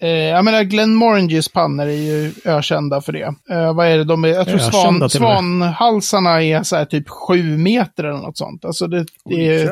Eh, 0.00 0.10
jag 0.10 0.44
menar, 0.44 0.62
Glenmorangies 0.62 1.48
pannor 1.48 1.86
är 1.86 1.90
ju 1.92 2.32
ökända 2.44 3.00
för 3.00 3.12
det. 3.12 3.34
Eh, 3.50 3.74
vad 3.74 3.86
är 3.86 3.98
det, 3.98 4.04
de 4.04 4.24
är, 4.24 4.28
jag 4.28 4.46
tror 4.46 4.58
svan, 4.58 5.10
svanhalsarna 5.10 6.42
är 6.42 6.62
så 6.62 6.76
här 6.76 6.84
typ 6.84 7.08
sju 7.08 7.56
meter 7.58 8.04
eller 8.04 8.18
något 8.18 8.38
sånt. 8.38 8.64
Alltså 8.64 8.86
det, 8.86 9.06
det 9.24 9.48
är, 9.48 9.64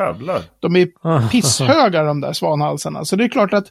de 0.61 0.76
är 0.76 1.28
pisshöga 1.30 2.02
de 2.02 2.21
där 2.21 2.33
svanhalsarna. 2.33 3.04
Så 3.04 3.16
det 3.16 3.25
är 3.25 3.28
klart 3.28 3.52
att 3.52 3.66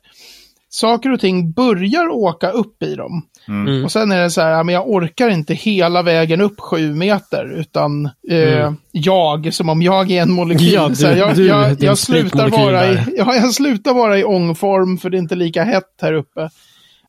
saker 0.75 1.11
och 1.11 1.19
ting 1.19 1.51
börjar 1.51 2.07
åka 2.07 2.49
upp 2.49 2.83
i 2.83 2.95
dem. 2.95 3.25
Mm. 3.47 3.85
Och 3.85 3.91
sen 3.91 4.11
är 4.11 4.21
det 4.21 4.29
så 4.29 4.41
här, 4.41 4.63
men 4.63 4.75
jag 4.75 4.89
orkar 4.89 5.29
inte 5.29 5.53
hela 5.53 6.01
vägen 6.01 6.41
upp 6.41 6.59
sju 6.59 6.93
meter, 6.93 7.59
utan 7.59 8.05
eh, 8.29 8.61
mm. 8.61 8.75
jag, 8.91 9.53
som 9.53 9.69
om 9.69 9.81
jag 9.81 10.11
är 10.11 10.21
en 10.21 10.31
molekyl. 10.31 10.73
Ja, 10.73 10.89
du, 10.89 11.07
här, 11.07 11.15
jag, 11.15 11.35
du, 11.35 11.47
jag, 11.47 11.83
jag 11.83 11.97
slutar 11.97 12.49
vara 12.49 12.87
i, 12.87 12.97
ja, 13.17 13.35
jag 13.35 13.53
slutar 13.53 13.93
vara 13.93 14.19
i 14.19 14.23
ångform, 14.23 14.97
för 14.97 15.09
det 15.09 15.17
är 15.17 15.19
inte 15.19 15.35
lika 15.35 15.63
hett 15.63 15.93
här 16.01 16.13
uppe. 16.13 16.49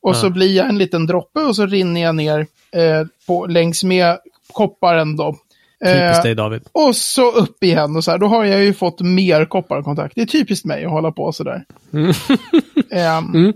Och 0.00 0.11
ja. 0.11 0.14
så 0.14 0.30
blir 0.30 0.56
jag 0.56 0.68
en 0.68 0.78
liten 0.78 1.06
droppe 1.06 1.40
och 1.40 1.56
så 1.56 1.66
rinner 1.66 2.02
jag 2.02 2.14
ner 2.14 2.40
eh, 2.73 3.06
på, 3.26 3.46
längs 3.46 3.85
med 3.85 4.18
kopparen 4.52 5.16
då. 5.16 5.37
Typiskt 5.85 6.23
dig 6.23 6.35
David. 6.35 6.62
Eh, 6.62 6.87
och 6.87 6.97
så 6.97 7.30
upp 7.30 7.64
igen 7.64 7.97
och 7.97 8.04
så 8.04 8.11
här, 8.11 8.18
då 8.18 8.26
har 8.26 8.45
jag 8.45 8.64
ju 8.64 8.75
fått 8.75 9.00
mer 9.00 9.45
kopparkontakt. 9.45 10.14
Det 10.14 10.23
är 10.23 10.26
typiskt 10.26 10.64
mig 10.64 10.85
att 10.85 10.90
hålla 10.90 11.12
på 11.12 11.33
sådär. 11.33 11.64
Mm. 11.92 12.06
um, 12.09 12.14
mm. 13.35 13.52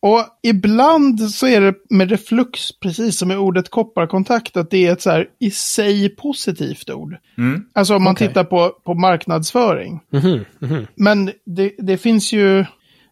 Och 0.00 0.26
ibland 0.42 1.30
så 1.30 1.46
är 1.46 1.60
det 1.60 1.74
med 1.90 2.10
reflux, 2.10 2.80
precis 2.80 3.18
som 3.18 3.28
med 3.28 3.38
ordet 3.38 3.70
kopparkontakt, 3.70 4.56
att 4.56 4.70
det 4.70 4.86
är 4.86 4.92
ett 4.92 5.02
så 5.02 5.10
här 5.10 5.28
i 5.38 5.50
sig 5.50 6.08
positivt 6.08 6.90
ord. 6.90 7.16
Mm. 7.38 7.64
Alltså 7.72 7.96
om 7.96 8.02
man 8.02 8.12
okay. 8.12 8.28
tittar 8.28 8.44
på, 8.44 8.70
på 8.84 8.94
marknadsföring. 8.94 10.00
Mm 10.12 10.24
-hmm. 10.24 10.44
Mm 10.62 10.74
-hmm. 10.74 10.86
Men 10.94 11.32
det, 11.44 11.74
det 11.78 11.98
finns 11.98 12.32
ju, 12.32 12.64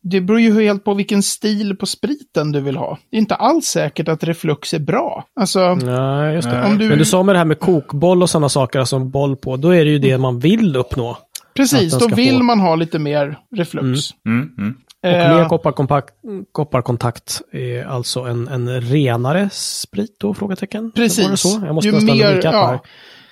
det 0.02 0.20
beror 0.20 0.40
ju 0.40 0.62
helt 0.62 0.84
på 0.84 0.94
vilken 0.94 1.22
stil 1.22 1.76
på 1.76 1.86
spriten 1.86 2.52
du 2.52 2.60
vill 2.60 2.76
ha. 2.76 2.98
Det 3.10 3.16
är 3.16 3.20
inte 3.20 3.34
alls 3.34 3.66
säkert 3.66 4.08
att 4.08 4.24
reflux 4.24 4.74
är 4.74 4.78
bra. 4.78 5.24
Alltså, 5.40 5.74
Nej, 5.74 6.34
just 6.34 6.50
det. 6.50 6.64
Om 6.64 6.78
du... 6.78 6.88
Men 6.88 6.98
du 6.98 7.04
sa 7.04 7.22
med 7.22 7.34
det 7.34 7.38
här 7.38 7.44
med 7.44 7.58
kokboll 7.58 8.22
och 8.22 8.30
sådana 8.30 8.48
saker, 8.48 8.78
alltså 8.78 8.96
en 8.96 9.10
boll 9.10 9.36
på, 9.36 9.56
då 9.56 9.70
är 9.70 9.84
det 9.84 9.90
ju 9.90 9.98
det 9.98 10.18
man 10.18 10.38
vill 10.38 10.76
uppnå. 10.76 11.18
Precis, 11.54 11.98
då 11.98 12.08
vill 12.08 12.38
få... 12.38 12.42
man 12.42 12.60
ha 12.60 12.74
lite 12.74 12.98
mer 12.98 13.38
reflux. 13.56 14.10
Mm. 14.26 14.38
Mm, 14.38 14.54
mm. 14.58 14.76
Och 15.02 15.36
mer 15.36 15.48
kopparkontakt, 15.48 16.14
kopparkontakt 16.52 17.42
är 17.52 17.84
alltså 17.84 18.20
en, 18.20 18.48
en 18.48 18.80
renare 18.80 19.48
sprit 19.52 20.16
då? 20.20 20.34
Frågetecken. 20.34 20.92
Precis. 20.92 21.40
Så? 21.40 21.62
Jag 21.66 21.74
måste 21.74 21.88
ju, 21.88 22.00
mer, 22.00 22.40
ja, 22.44 22.80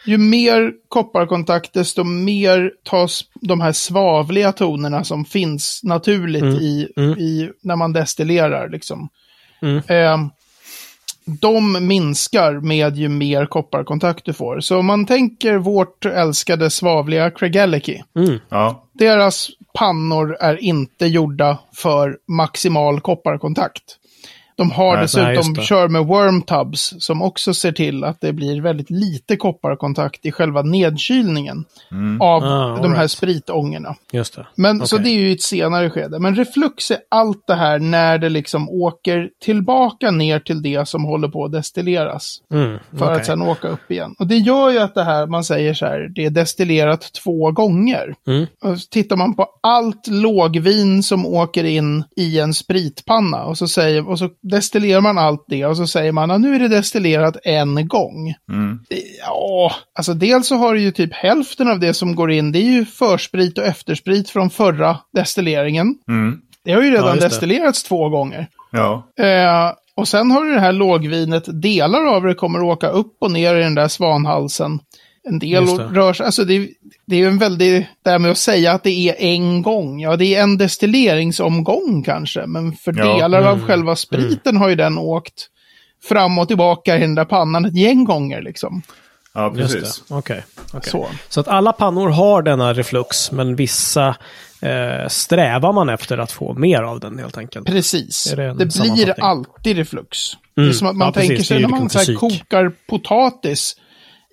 ju 0.05 0.19
mer 0.19 0.73
kopparkontakt 0.89 1.73
desto 1.73 2.05
mer 2.05 2.73
tas 2.83 3.25
de 3.35 3.61
här 3.61 3.73
svavliga 3.73 4.53
tonerna 4.53 5.05
som 5.05 5.25
finns 5.25 5.81
naturligt 5.83 6.43
mm. 6.43 6.55
I, 6.55 6.89
mm. 6.97 7.19
i, 7.19 7.51
när 7.63 7.77
man 7.77 7.93
destillerar. 7.93 8.69
Liksom. 8.69 9.09
Mm. 9.63 9.77
Eh, 9.77 10.31
de 11.41 11.87
minskar 11.87 12.53
med 12.53 12.97
ju 12.97 13.09
mer 13.09 13.47
kopparkontakt 13.47 14.25
du 14.25 14.33
får. 14.33 14.61
Så 14.61 14.79
om 14.79 14.87
man 14.87 15.07
tänker 15.07 15.59
vårt 15.59 16.05
älskade 16.05 16.71
svavliga 16.71 17.31
Craigellachie. 17.31 18.05
Mm. 18.17 18.39
Ja. 18.49 18.85
Deras 18.93 19.51
pannor 19.79 20.37
är 20.41 20.65
inte 20.65 21.07
gjorda 21.07 21.59
för 21.75 22.19
maximal 22.29 23.01
kopparkontakt. 23.01 23.98
De 24.59 24.71
har 24.71 24.95
nej, 24.95 25.03
dessutom, 25.03 25.53
nej, 25.57 25.67
kör 25.67 25.89
med 25.89 26.07
wormtubs 26.07 26.95
som 26.99 27.23
också 27.23 27.55
ser 27.55 27.73
till 27.73 28.05
att 28.05 28.21
det 28.21 28.33
blir 28.33 28.61
väldigt 28.61 28.91
lite 28.91 29.37
kopparkontakt 29.37 30.27
i 30.27 30.33
själva 30.33 30.63
nedkylningen 30.63 31.65
mm. 31.91 32.21
av 32.21 32.43
ah, 32.45 32.79
de 32.83 32.93
här 32.93 32.99
right. 32.99 33.11
spritångorna. 33.11 33.95
Just 34.13 34.37
det. 34.37 34.47
Men, 34.55 34.77
okay. 34.77 34.87
Så 34.87 34.99
det 34.99 35.09
är 35.09 35.21
ju 35.21 35.33
ett 35.33 35.43
senare 35.43 35.91
skede. 35.91 36.19
Men 36.19 36.37
reflux 36.37 36.91
är 36.91 36.99
allt 37.09 37.47
det 37.47 37.55
här 37.55 37.79
när 37.79 38.19
det 38.19 38.29
liksom 38.29 38.69
åker 38.69 39.31
tillbaka 39.45 40.11
ner 40.11 40.41
till 40.41 40.63
det 40.63 40.89
som 40.89 41.05
håller 41.05 41.29
på 41.29 41.45
att 41.45 41.53
destilleras. 41.53 42.43
Mm, 42.53 42.79
för 42.91 43.05
okay. 43.05 43.17
att 43.17 43.27
sen 43.27 43.43
åka 43.43 43.69
upp 43.69 43.91
igen. 43.91 44.15
Och 44.19 44.27
det 44.27 44.37
gör 44.37 44.71
ju 44.71 44.79
att 44.79 44.95
det 44.95 45.05
här, 45.05 45.27
man 45.27 45.45
säger 45.45 45.75
så 45.75 45.87
här, 45.87 46.11
det 46.15 46.25
är 46.25 46.31
destillerat 46.31 47.13
två 47.13 47.51
gånger. 47.53 48.15
Mm. 48.27 48.47
Och 48.63 48.79
tittar 48.91 49.17
man 49.17 49.35
på 49.35 49.47
allt 49.63 50.07
lågvin 50.07 51.03
som 51.03 51.27
åker 51.27 51.65
in 51.65 52.05
i 52.17 52.39
en 52.39 52.55
spritpanna 52.55 53.45
och 53.45 53.59
så 53.59 53.69
säger, 53.69 54.09
och 54.09 54.19
så 54.19 54.29
destillerar 54.51 55.01
man 55.01 55.19
allt 55.19 55.45
det 55.49 55.67
och 55.67 55.77
så 55.77 55.87
säger 55.87 56.13
man 56.13 56.31
att 56.31 56.41
nu 56.41 56.55
är 56.55 56.59
det 56.59 56.69
destillerat 56.69 57.37
en 57.45 57.89
gång. 57.89 58.35
Mm. 58.53 58.81
Ja, 59.21 59.73
alltså 59.95 60.15
dels 60.15 60.47
så 60.47 60.57
har 60.57 60.75
du 60.75 60.81
ju 60.81 60.91
typ 60.91 61.15
hälften 61.15 61.69
av 61.69 61.81
det 61.81 61.95
som 61.95 62.15
går 62.15 62.31
in, 62.31 62.53
det 62.53 62.59
är 62.59 62.71
ju 62.71 62.85
försprit 62.85 63.59
och 63.59 63.65
eftersprit 63.65 64.31
från 64.31 64.51
förra 64.51 64.99
destilleringen. 65.13 65.95
Mm. 66.09 66.41
Det 66.65 66.73
har 66.73 66.83
ju 66.83 66.91
redan 66.91 67.19
ja, 67.19 67.29
destillerats 67.29 67.83
två 67.83 68.09
gånger. 68.09 68.47
Ja. 68.71 69.09
Eh, 69.21 69.73
och 69.97 70.09
sen 70.09 70.31
har 70.31 70.45
du 70.45 70.55
det 70.55 70.61
här 70.61 70.73
lågvinet, 70.73 71.63
delar 71.63 72.07
av 72.07 72.23
det 72.23 72.35
kommer 72.35 72.59
att 72.59 72.65
åka 72.65 72.89
upp 72.89 73.17
och 73.21 73.31
ner 73.31 73.57
i 73.57 73.63
den 73.63 73.75
där 73.75 73.89
svanhalsen. 73.89 74.81
En 75.25 75.39
del 75.39 75.67
rör 75.67 76.13
sig, 76.13 76.27
alltså 76.27 76.45
det, 76.45 76.69
det 77.07 77.17
är 77.17 77.21
ju 77.21 77.27
en 77.27 77.39
väldig, 77.39 77.89
det 78.03 78.11
här 78.11 78.19
med 78.19 78.31
att 78.31 78.39
säga 78.39 78.73
att 78.73 78.83
det 78.83 79.09
är 79.09 79.15
en 79.19 79.63
gång, 79.63 80.01
ja 80.01 80.17
det 80.17 80.35
är 80.35 80.43
en 80.43 80.59
destilleringsomgång 80.59 82.03
kanske, 82.03 82.47
men 82.47 82.73
för 82.73 82.95
ja, 82.99 83.15
delar 83.15 83.39
mm, 83.39 83.51
av 83.53 83.67
själva 83.67 83.91
mm. 83.91 83.97
spriten 83.97 84.51
mm. 84.51 84.63
har 84.63 84.69
ju 84.69 84.75
den 84.75 84.99
åkt 84.99 85.49
fram 86.03 86.39
och 86.39 86.49
tillbaka 86.49 86.97
i 86.97 87.01
den 87.01 87.15
där 87.15 87.25
pannan 87.25 87.65
ett 87.65 87.77
gäng 87.77 88.05
gånger 88.05 88.43
liksom. 88.43 88.83
Ja, 89.35 89.51
precis. 89.51 90.05
Okej. 90.09 90.43
Okay, 90.67 90.79
okay. 90.79 90.91
så. 90.91 91.09
så 91.29 91.41
att 91.41 91.49
alla 91.49 91.73
pannor 91.73 92.09
har 92.09 92.43
denna 92.43 92.73
reflux, 92.73 93.33
men 93.33 93.57
vissa 93.57 94.09
eh, 94.61 95.09
strävar 95.09 95.73
man 95.73 95.89
efter 95.89 96.19
att 96.19 96.33
få 96.33 96.55
mer 96.55 96.83
av 96.83 97.01
den 97.01 97.19
helt 97.19 97.39
enkelt. 97.39 97.67
Precis. 97.67 98.33
Det, 98.37 98.55
det 98.55 98.67
blir 98.67 99.15
alltid 99.21 99.77
reflux. 99.77 100.35
Mm. 100.35 100.43
Det 100.55 100.61
är 100.61 100.65
mm. 100.65 100.75
som 100.75 100.87
att 100.87 100.97
man 100.97 101.07
ja, 101.07 101.13
tänker 101.13 101.43
sig 101.43 101.61
när 101.63 101.69
man 101.69 101.91
så 101.91 102.17
kokar 102.17 102.73
potatis 102.87 103.77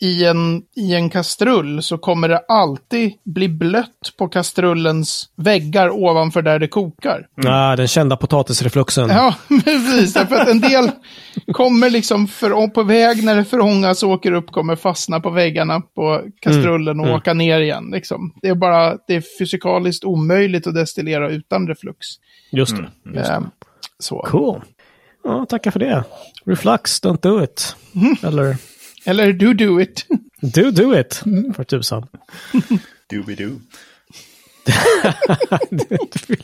i 0.02 0.26
en, 0.26 0.62
i 0.76 0.94
en 0.94 1.10
kastrull 1.10 1.84
så 1.84 1.98
kommer 1.98 2.30
det 2.30 2.38
alltid 2.48 3.14
bli 3.24 3.50
blött 3.50 4.14
på 4.18 4.28
kastrullens 4.28 5.30
väggar 5.36 5.90
ovanför 5.90 6.42
där 6.42 6.60
det 6.60 6.68
kokar. 6.68 7.28
Mm. 7.38 7.54
Ah, 7.54 7.76
den 7.76 7.88
kända 7.88 8.18
potatisrefluxen. 8.18 9.10
Ja, 9.10 9.36
precis. 9.48 10.14
Därför 10.14 10.36
att 10.36 10.48
en 10.48 10.60
del 10.60 10.92
kommer 11.54 11.90
liksom 11.90 12.28
för, 12.28 12.68
på 12.68 12.84
väg 12.84 13.24
när 13.24 13.36
det 13.36 13.46
förångas 13.46 14.04
och 14.04 14.10
åker 14.10 14.32
upp, 14.32 14.52
kommer 14.52 14.76
fastna 14.76 15.20
på 15.20 15.30
väggarna 15.30 15.82
på 15.82 16.22
kastrullen 16.42 17.00
och 17.00 17.06
mm. 17.06 17.18
åka 17.18 17.34
ner 17.34 17.62
igen. 17.62 17.90
Liksom. 17.92 18.34
Det 18.42 18.48
är 18.48 18.56
bara, 18.56 18.98
det 19.08 19.16
är 19.16 19.24
fysikaliskt 19.40 20.04
omöjligt 20.04 20.68
att 20.68 20.76
destillera 20.76 21.30
utan 21.30 21.68
reflux. 21.68 21.98
Just 22.52 22.76
det. 22.76 22.78
Mm. 23.06 23.18
Just 23.18 23.30
det. 23.30 23.36
Ehm, 23.36 23.50
så. 24.00 24.26
Cool. 24.28 24.62
Ja, 25.24 25.46
tackar 25.50 25.72
för 25.72 25.80
det. 25.80 26.04
Reflux, 26.46 27.04
don't 27.04 27.22
do 27.22 27.44
it. 27.44 27.76
Mm. 27.96 28.16
Eller 28.24 28.58
eller 29.06 29.34
do 29.34 29.54
do 29.54 29.82
it. 29.82 30.06
Do 30.42 30.72
do 30.72 31.00
it, 31.00 31.22
för 31.56 31.64
tusan. 31.64 32.08
Doobidoo. 33.10 33.60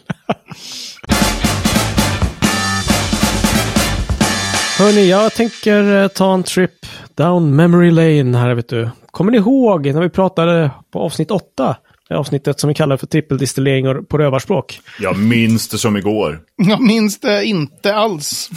Hörni, 4.80 5.10
jag 5.10 5.34
tänker 5.34 6.02
eh, 6.04 6.08
ta 6.08 6.34
en 6.34 6.44
trip 6.44 6.86
down 7.16 7.56
memory 7.56 7.92
lane 7.92 8.38
här, 8.38 8.54
vet 8.54 8.68
du. 8.70 8.90
Kommer 9.06 9.32
ni 9.32 9.38
ihåg 9.38 9.86
när 9.86 10.02
vi 10.02 10.10
pratade 10.10 10.72
på 10.92 11.00
avsnitt 11.00 11.32
8? 11.32 11.78
Avsnittet 12.16 12.60
som 12.60 12.68
vi 12.68 12.74
kallar 12.74 12.98
för 12.98 13.08
trippeldistillering 13.08 14.06
på 14.06 14.18
rövarspråk. 14.18 14.80
Jag 15.00 15.18
minns 15.18 15.68
det 15.68 15.78
som 15.78 15.98
igår. 15.98 16.40
Jag 16.56 16.82
minns 16.82 17.20
det 17.20 17.46
inte 17.46 17.96
alls. 17.96 18.50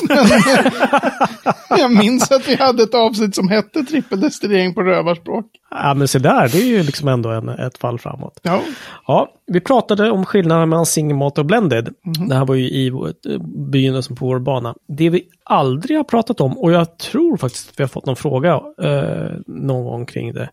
jag 1.68 1.92
minns 1.92 2.30
att 2.30 2.48
vi 2.48 2.54
hade 2.54 2.82
ett 2.82 2.94
avsnitt 2.94 3.34
som 3.34 3.48
hette 3.48 3.82
trippeldestillering 3.82 4.74
på 4.74 4.82
rövarspråk. 4.82 5.46
Ja, 5.70 5.94
men 5.94 6.08
se 6.08 6.18
där, 6.18 6.48
det 6.48 6.58
är 6.58 6.66
ju 6.66 6.82
liksom 6.82 7.08
ändå 7.08 7.30
en, 7.30 7.48
ett 7.48 7.78
fall 7.78 7.98
framåt. 7.98 8.40
Ja. 8.42 8.60
ja, 9.06 9.28
vi 9.46 9.60
pratade 9.60 10.10
om 10.10 10.26
skillnaden 10.26 10.68
mellan 10.68 10.86
single 10.86 11.14
malt 11.14 11.38
och 11.38 11.46
blended. 11.46 11.88
Mm. 12.16 12.28
Det 12.28 12.34
här 12.34 12.44
var 12.44 12.54
ju 12.54 12.64
i 12.64 12.92
begynnelsen 13.70 14.16
på 14.16 14.26
vår 14.26 14.38
bana. 14.38 14.74
Det 14.88 15.10
vi 15.10 15.22
aldrig 15.44 15.96
har 15.96 16.04
pratat 16.04 16.40
om, 16.40 16.58
och 16.58 16.72
jag 16.72 16.98
tror 16.98 17.36
faktiskt 17.36 17.70
att 17.70 17.80
vi 17.80 17.82
har 17.82 17.88
fått 17.88 18.06
någon 18.06 18.16
fråga 18.16 18.60
eh, 18.82 19.30
någon 19.46 19.84
gång 19.84 20.06
kring 20.06 20.32
det, 20.32 20.50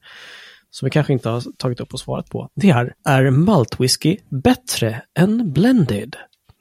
som 0.71 0.85
vi 0.85 0.89
kanske 0.89 1.13
inte 1.13 1.29
har 1.29 1.43
tagit 1.57 1.79
upp 1.79 1.93
och 1.93 1.99
svarat 1.99 2.29
på. 2.29 2.49
Det 2.55 2.69
är, 2.69 2.93
är 3.05 3.29
maltwhisky 3.29 4.17
bättre 4.29 5.01
än 5.19 5.53
blended? 5.53 6.15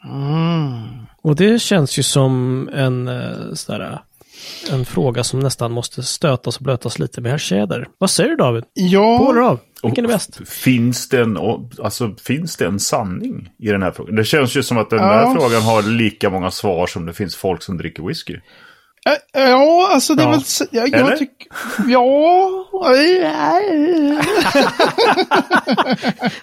Mm. 0.05 1.07
Och 1.23 1.37
det 1.37 1.62
känns 1.62 1.99
ju 1.99 2.02
som 2.02 2.69
en 2.73 3.09
eh, 3.09 3.52
sådär, 3.55 4.00
en 4.71 4.85
fråga 4.85 5.25
som 5.25 5.40
nästan 5.40 5.73
måste 5.73 6.02
stötas 6.02 6.57
och 6.57 6.62
blötas 6.62 6.99
lite 6.99 7.21
med 7.21 7.40
tjäder. 7.40 7.88
Vad 7.99 8.11
säger 8.11 8.31
du 8.31 8.37
David? 8.37 8.64
Ja. 8.75 9.19
På 9.19 9.31
eller 9.31 9.40
av? 9.40 9.59
Vilken 9.83 10.05
är 10.05 10.09
bäst? 10.09 10.49
Finns 10.49 11.09
det, 11.09 11.21
en, 11.21 11.37
alltså, 11.83 12.14
finns 12.26 12.57
det 12.57 12.67
en 12.67 12.81
sanning 12.81 13.50
i 13.59 13.69
den 13.69 13.83
här 13.83 13.90
frågan? 13.90 14.17
Det 14.17 14.25
känns 14.25 14.57
ju 14.57 14.62
som 14.62 14.79
att 14.79 14.90
den 14.90 14.99
ja. 14.99 15.05
här 15.05 15.35
frågan 15.35 15.62
har 15.62 15.83
lika 15.83 16.31
många 16.31 16.50
svar 16.50 16.87
som 16.87 17.07
det 17.07 17.12
finns 17.12 17.37
folk 17.37 17.62
som 17.62 17.76
dricker 17.76 18.02
whisky. 18.02 18.37
Ja, 19.33 19.90
alltså 19.92 20.14
det 20.14 20.23
är 20.23 20.26
ja. 20.26 20.30
väl... 20.30 20.42
Jag, 20.71 20.88
jag 20.88 21.19
tycker... 21.19 21.47
Ja... 21.88 22.50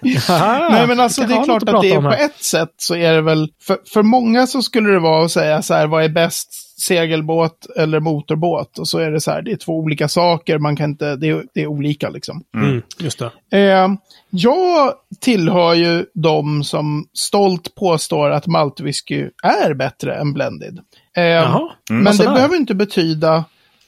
Nej, 0.72 0.88
men 0.88 1.00
alltså 1.00 1.22
det 1.22 1.34
är 1.34 1.44
klart 1.44 1.70
att 1.70 1.82
det 1.82 1.92
är 1.92 2.02
på 2.02 2.14
ett 2.14 2.44
sätt 2.44 2.74
så 2.78 2.96
är 2.96 3.14
det 3.14 3.22
väl... 3.22 3.50
För, 3.62 3.78
för 3.94 4.04
många 4.04 4.48
så 4.48 4.62
skulle 4.62 4.90
det 4.90 5.00
vara 5.00 5.26
att 5.26 5.32
säga 5.32 5.62
så 5.62 5.74
här, 5.74 5.88
vad 5.88 6.04
är 6.04 6.10
bäst? 6.10 6.64
Segelbåt 6.80 7.66
eller 7.76 8.00
motorbåt? 8.00 8.80
Och 8.80 8.88
så 8.88 9.00
är 9.00 9.12
det 9.12 9.22
så 9.22 9.32
här, 9.32 9.42
det 9.42 9.52
är 9.52 9.56
två 9.56 9.74
olika 9.80 10.08
saker, 10.08 10.58
man 10.58 10.76
kan 10.76 10.90
inte... 10.90 11.16
Det 11.16 11.30
är, 11.30 11.44
det 11.54 11.62
är 11.62 11.68
olika 11.68 12.10
liksom. 12.10 12.44
Mm, 12.56 12.70
mm 12.70 12.82
just 13.00 13.20
det. 13.20 13.32
Eh, 13.58 13.90
jag 14.30 14.94
tillhör 15.20 15.74
ju 15.74 16.06
de 16.14 16.64
som 16.64 17.08
stolt 17.14 17.76
påstår 17.76 18.30
att 18.30 18.48
maltwhisky 18.48 19.30
är 19.44 19.74
bättre 19.74 20.16
än 20.16 20.34
blended. 20.34 20.80
Eh, 21.18 21.56
mm, 21.90 22.04
men 22.04 22.18
det 22.18 22.24
behöver 22.24 22.56
inte 22.56 22.76
betyda 22.76 23.44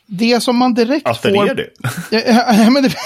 det 0.06 0.44
som 0.44 0.58
man 0.58 0.74
direkt 0.74 1.08
att 1.08 1.22
får... 1.22 1.30
Att 1.30 1.34
det 1.34 1.52
är 1.52 1.56
det? 1.56 2.64
ja, 2.64 2.70
men 2.70 2.84
det... 2.84 2.94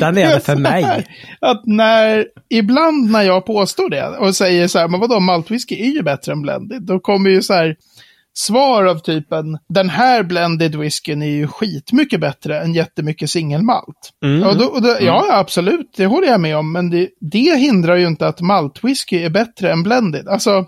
Den 0.00 0.18
är 0.18 0.34
det 0.34 0.40
för 0.40 0.56
mig. 0.56 1.06
Att 1.40 1.62
när, 1.66 2.26
ibland 2.50 3.10
när 3.10 3.22
jag 3.22 3.46
påstår 3.46 3.90
det 3.90 4.06
och 4.06 4.36
säger 4.36 4.68
så 4.68 4.78
här, 4.78 4.88
men 4.88 5.00
vadå, 5.00 5.20
maltwhisky 5.20 5.74
är 5.74 5.90
ju 5.90 6.02
bättre 6.02 6.32
än 6.32 6.42
blended. 6.42 6.82
Då 6.82 7.00
kommer 7.00 7.30
ju 7.30 7.42
så 7.42 7.54
här 7.54 7.76
svar 8.34 8.84
av 8.84 8.98
typen, 8.98 9.58
den 9.68 9.88
här 9.88 10.22
blended 10.22 10.74
whiskyn 10.74 11.22
är 11.22 11.26
ju 11.26 11.46
skitmycket 11.46 12.20
bättre 12.20 12.60
än 12.60 12.74
jättemycket 12.74 13.30
singelmalt. 13.30 14.12
Mm. 14.24 14.48
Och 14.48 14.56
då, 14.56 14.64
och 14.64 14.82
då, 14.82 14.96
ja, 15.00 15.24
mm. 15.24 15.40
absolut, 15.40 15.90
det 15.96 16.06
håller 16.06 16.28
jag 16.28 16.40
med 16.40 16.56
om, 16.56 16.72
men 16.72 16.90
det, 16.90 17.08
det 17.20 17.58
hindrar 17.58 17.96
ju 17.96 18.06
inte 18.06 18.26
att 18.26 18.40
maltwhisky 18.40 19.24
är 19.24 19.30
bättre 19.30 19.72
än 19.72 19.82
blended. 19.82 20.28
Alltså, 20.28 20.64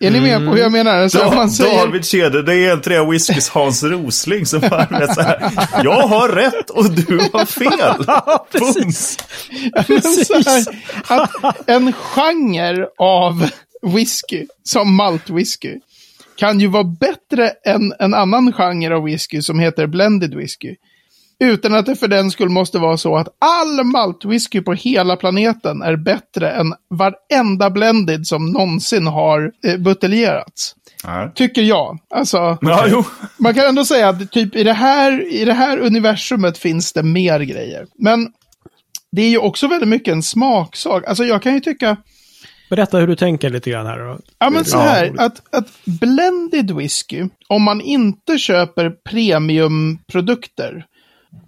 Är 0.00 0.10
ni 0.10 0.20
med 0.20 0.46
på 0.46 0.54
hur 0.54 0.58
jag 0.58 0.72
menar? 0.72 0.94
Alltså, 0.94 1.18
da, 1.18 1.34
man 1.34 1.50
säger... 1.50 1.86
David 1.86 2.04
Keder, 2.04 2.42
det 2.42 2.54
är 2.54 2.72
en 2.72 2.80
tre 2.80 3.10
whiskys 3.10 3.48
Hans 3.48 3.82
Rosling 3.82 4.46
som 4.46 4.60
bara 4.60 5.14
så 5.14 5.20
här, 5.20 5.50
Jag 5.84 6.06
har 6.08 6.28
rätt 6.28 6.70
och 6.70 6.90
du 6.90 7.18
har 7.32 7.44
fel. 7.44 8.04
Ja, 8.06 8.46
precis. 8.52 9.18
precis. 9.86 10.30
Här, 11.08 11.28
att 11.42 11.68
en 11.68 11.92
genre 11.92 12.86
av 12.98 13.50
whisky, 13.82 14.46
som 14.62 14.94
maltwhisky, 14.94 15.74
kan 16.36 16.60
ju 16.60 16.66
vara 16.66 16.84
bättre 16.84 17.52
än 17.64 17.92
en 17.98 18.14
annan 18.14 18.52
genre 18.52 18.96
av 18.96 19.04
whisky 19.04 19.42
som 19.42 19.58
heter 19.58 19.86
blended 19.86 20.34
whisky. 20.34 20.76
Utan 21.44 21.74
att 21.74 21.86
det 21.86 21.96
för 21.96 22.08
den 22.08 22.30
skull 22.30 22.48
måste 22.48 22.78
vara 22.78 22.96
så 22.96 23.16
att 23.16 23.28
all 23.38 23.84
maltwhisky 23.84 24.60
på 24.60 24.72
hela 24.72 25.16
planeten 25.16 25.82
är 25.82 25.96
bättre 25.96 26.50
än 26.50 26.74
varenda 26.90 27.70
blended 27.70 28.26
som 28.26 28.52
någonsin 28.52 29.06
har 29.06 29.52
eh, 29.66 29.76
buteljerats. 29.76 30.74
Nej. 31.04 31.30
Tycker 31.34 31.62
jag. 31.62 31.98
Alltså, 32.14 32.58
ja, 32.60 33.04
man 33.36 33.54
kan 33.54 33.64
ändå 33.64 33.84
säga 33.84 34.08
att 34.08 34.30
typ 34.32 34.56
i 34.56 34.64
det, 34.64 34.72
här, 34.72 35.32
i 35.32 35.44
det 35.44 35.52
här 35.52 35.78
universumet 35.78 36.58
finns 36.58 36.92
det 36.92 37.02
mer 37.02 37.40
grejer. 37.40 37.86
Men 37.98 38.28
det 39.12 39.22
är 39.22 39.28
ju 39.28 39.38
också 39.38 39.68
väldigt 39.68 39.88
mycket 39.88 40.12
en 40.12 40.22
smaksak. 40.22 41.04
Alltså 41.06 41.24
jag 41.24 41.42
kan 41.42 41.54
ju 41.54 41.60
tycka... 41.60 41.96
Berätta 42.70 42.98
hur 42.98 43.06
du 43.06 43.16
tänker 43.16 43.50
lite 43.50 43.70
grann 43.70 43.86
här. 43.86 43.98
Då. 43.98 44.18
Ja, 44.38 44.50
men 44.50 44.64
så 44.64 44.78
här, 44.78 45.14
att, 45.18 45.54
att 45.54 45.68
blended 45.84 46.70
whisky, 46.70 47.24
om 47.48 47.62
man 47.62 47.80
inte 47.80 48.38
köper 48.38 48.90
premiumprodukter, 48.90 50.86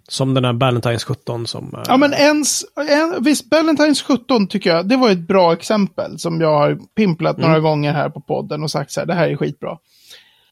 som 0.09 0.35
den 0.35 0.45
här 0.45 0.53
Ballantines 0.53 1.05
17 1.05 1.47
som... 1.47 1.83
Ja, 1.89 1.97
men 1.97 2.13
ens... 2.13 2.65
En, 2.91 3.25
visst, 3.25 3.51
Ballantines 3.51 4.03
17 4.03 4.49
tycker 4.49 4.71
jag, 4.71 4.89
det 4.89 4.97
var 4.97 5.11
ett 5.11 5.29
bra 5.29 5.53
exempel 5.53 6.19
som 6.19 6.41
jag 6.41 6.59
har 6.59 6.79
pimplat 6.97 7.37
mm. 7.37 7.49
några 7.49 7.61
gånger 7.61 7.93
här 7.93 8.11
på 8.11 8.21
podden 8.21 8.63
och 8.63 8.71
sagt 8.71 8.93
så 8.93 9.01
här, 9.01 9.07
det 9.07 9.15
här 9.15 9.29
är 9.29 9.37
skitbra. 9.37 9.79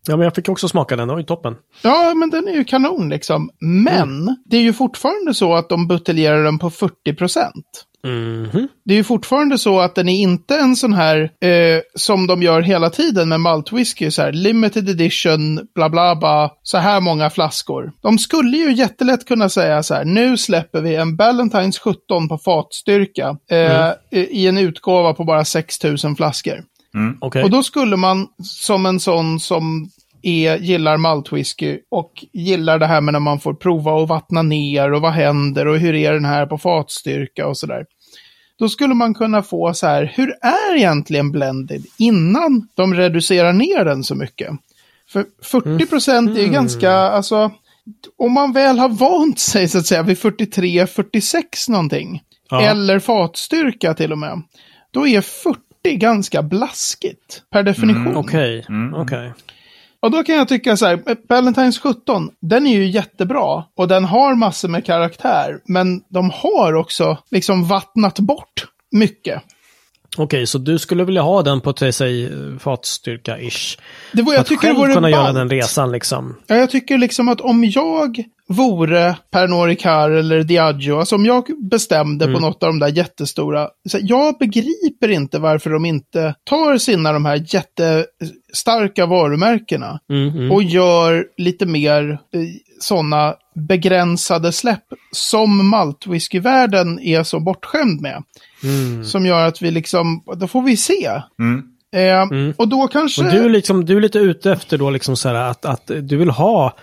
Ja, 0.07 0.17
men 0.17 0.25
jag 0.25 0.35
fick 0.35 0.49
också 0.49 0.69
smaka 0.69 0.97
den, 0.97 1.09
den 1.09 1.15
var 1.15 1.21
ju 1.21 1.27
toppen. 1.27 1.57
Ja, 1.83 2.15
men 2.15 2.31
den 2.31 2.49
är 2.49 2.53
ju 2.53 2.65
kanon 2.65 3.09
liksom. 3.09 3.51
Men 3.61 4.23
mm. 4.23 4.37
det 4.45 4.57
är 4.57 4.61
ju 4.61 4.73
fortfarande 4.73 5.35
så 5.35 5.55
att 5.55 5.69
de 5.69 5.89
buteljerar 5.89 6.45
den 6.45 6.59
på 6.59 6.71
40 6.71 7.15
procent. 7.15 7.87
Mm. 8.07 8.69
Det 8.85 8.95
är 8.95 8.97
ju 8.97 9.05
fortfarande 9.05 9.59
så 9.59 9.81
att 9.81 9.95
den 9.95 10.09
är 10.09 10.21
inte 10.21 10.57
en 10.57 10.77
sån 10.77 10.93
här, 10.93 11.19
eh, 11.41 11.81
som 11.95 12.27
de 12.27 12.43
gör 12.43 12.63
hela 12.63 12.91
tiden 12.91 13.29
med 13.29 13.41
maltwhisky, 13.41 14.11
så 14.11 14.23
här 14.23 14.33
limited 14.33 14.89
edition, 14.89 15.61
bla 15.75 15.89
bla 15.89 16.17
bla, 16.17 16.51
så 16.63 16.79
här 16.79 17.01
många 17.01 17.31
flaskor. 17.31 17.93
De 18.03 18.19
skulle 18.19 18.57
ju 18.57 18.73
jättelätt 18.73 19.25
kunna 19.25 19.49
säga 19.49 19.83
så 19.83 19.95
här, 19.95 20.05
nu 20.05 20.37
släpper 20.37 20.81
vi 20.81 20.95
en 20.95 21.17
Ballantines 21.17 21.79
17 21.79 22.29
på 22.29 22.39
fatstyrka 22.39 23.37
eh, 23.51 23.87
mm. 23.87 23.95
i 24.11 24.47
en 24.47 24.59
utgåva 24.59 25.15
på 25.15 25.25
bara 25.25 25.45
6000 25.45 26.17
flaskor. 26.17 26.65
Mm. 26.95 27.19
Okay. 27.21 27.43
Och 27.43 27.51
då 27.51 27.63
skulle 27.63 27.97
man 27.97 28.27
som 28.43 28.87
en 28.87 29.01
sån 29.01 29.41
som 29.41 29.91
är, 30.27 30.57
gillar 30.57 30.97
maltwhisky 30.97 31.79
och 31.91 32.13
gillar 32.33 32.79
det 32.79 32.87
här 32.87 33.01
med 33.01 33.13
när 33.13 33.21
man 33.21 33.41
får 33.41 33.55
prova 33.55 33.93
och 33.93 34.09
vattna 34.09 34.43
ner 34.43 34.93
och 34.93 35.03
vad 35.03 35.13
händer 35.13 35.67
och 35.67 35.79
hur 35.79 35.95
är 35.95 36.13
den 36.13 36.25
här 36.25 36.47
på 36.47 36.59
fatstyrka 36.59 37.47
och 37.47 37.59
sådär. 37.59 37.85
Då 38.59 38.69
skulle 38.69 38.95
man 38.95 39.15
kunna 39.15 39.43
få 39.43 39.75
så 39.75 39.87
här, 39.87 40.13
hur 40.17 40.35
är 40.43 40.77
egentligen 40.77 41.33
blended 41.33 41.85
innan 41.99 42.69
de 42.75 42.95
reducerar 42.95 43.53
ner 43.53 43.85
den 43.85 44.05
så 44.05 44.15
mycket? 44.15 44.51
För 45.11 45.27
40 45.43 45.87
procent 45.87 46.31
är 46.31 46.35
ju 46.35 46.41
mm. 46.41 46.53
ganska, 46.53 46.93
alltså, 46.93 47.51
om 48.19 48.33
man 48.33 48.53
väl 48.53 48.79
har 48.79 48.89
vant 48.89 49.39
sig 49.39 49.69
så 49.69 49.79
att 49.79 49.87
säga 49.87 50.03
vid 50.03 50.17
43-46 50.17 51.43
någonting, 51.69 52.23
ja. 52.51 52.61
eller 52.61 52.99
fatstyrka 52.99 53.95
till 53.95 54.13
och 54.13 54.19
med, 54.19 54.43
då 54.91 55.07
är 55.07 55.21
40 55.21 55.61
ganska 55.97 56.43
blaskigt 56.43 57.43
per 57.51 57.63
definition. 57.63 58.07
Mm, 58.07 58.17
Okej, 58.17 58.59
okay. 58.59 58.77
mm. 58.77 58.95
okay. 58.95 59.31
Och 60.07 60.13
då 60.13 60.23
kan 60.23 60.35
jag 60.35 60.49
tycka 60.49 60.77
så 60.77 60.87
här, 60.87 61.03
Valentines 61.29 61.79
17, 61.79 62.31
den 62.41 62.67
är 62.67 62.77
ju 62.77 62.87
jättebra 62.87 63.65
och 63.77 63.89
den 63.89 64.05
har 64.05 64.35
massor 64.35 64.69
med 64.69 64.85
karaktär, 64.85 65.61
men 65.65 66.01
de 66.09 66.31
har 66.31 66.75
också 66.75 67.19
liksom 67.31 67.65
vattnat 67.65 68.19
bort 68.19 68.67
mycket. 68.93 69.43
Okej, 70.17 70.25
okay, 70.25 70.47
så 70.47 70.59
du 70.59 70.79
skulle 70.79 71.05
vilja 71.05 71.23
ha 71.23 71.43
den 71.43 71.61
på, 71.61 71.75
säg, 71.93 72.31
fatstyrka-ish? 72.59 73.79
Det 74.13 74.23
var, 74.23 74.33
jag 74.33 74.41
att 74.41 74.47
tycker 74.47 74.61
själv 74.61 74.75
det 74.75 74.81
vore 74.81 74.95
kunna 74.95 75.11
ballt. 75.11 75.15
göra 75.15 75.33
den 75.33 75.51
resan 75.51 75.93
liksom? 75.93 76.37
Ja, 76.47 76.57
jag 76.57 76.71
tycker 76.71 76.99
liksom 76.99 77.29
att 77.29 77.41
om 77.41 77.65
jag 77.65 78.25
vore 78.49 79.17
Pernod 79.31 79.69
Ricard 79.69 80.13
eller 80.13 80.43
Diageo, 80.43 80.99
alltså 80.99 81.15
om 81.15 81.27
jag 81.27 81.45
bestämde 81.71 82.25
mm. 82.25 82.35
på 82.35 82.41
något 82.41 82.63
av 82.63 82.69
de 82.69 82.79
där 82.79 82.89
jättestora, 82.89 83.69
så 83.89 83.99
jag 84.03 84.39
begriper 84.39 85.09
inte 85.09 85.39
varför 85.39 85.71
de 85.71 85.85
inte 85.85 86.35
tar 86.45 86.79
sina 86.79 87.13
de 87.13 87.25
här 87.25 87.45
jättestarka 87.55 89.07
varumärkena 89.07 90.01
mm, 90.11 90.29
mm. 90.29 90.53
och 90.53 90.63
gör 90.63 91.25
lite 91.37 91.67
mer 91.67 92.11
eh, 92.11 92.41
sådana 92.81 93.35
begränsade 93.55 94.53
släpp 94.53 94.85
som 95.13 95.69
maltwhiskyvärlden 95.69 97.01
är 97.01 97.23
så 97.23 97.41
bortskämd 97.41 98.01
med. 98.01 98.23
Mm. 98.63 99.05
Som 99.05 99.27
gör 99.27 99.47
att 99.47 99.63
vi 99.63 99.71
liksom, 99.71 100.23
då 100.37 100.49
får 100.49 100.63
vi 100.63 100.77
se. 100.77 101.11
Mm. 101.41 101.63
Eh, 101.95 102.23
mm. 102.23 102.55
Och 102.57 102.69
då 102.69 102.89
kanske... 102.89 103.25
Och 103.25 103.31
du, 103.31 103.45
är 103.45 103.49
liksom, 103.49 103.85
du 103.85 103.97
är 103.97 104.01
lite 104.01 104.19
ute 104.19 104.53
efter 104.53 104.79
då 104.79 104.91
liksom 104.91 105.17
så 105.17 105.29
här 105.29 105.35
att, 105.35 105.65
att 105.65 105.91
du 106.03 106.17
vill 106.17 106.31
ha 106.31 106.77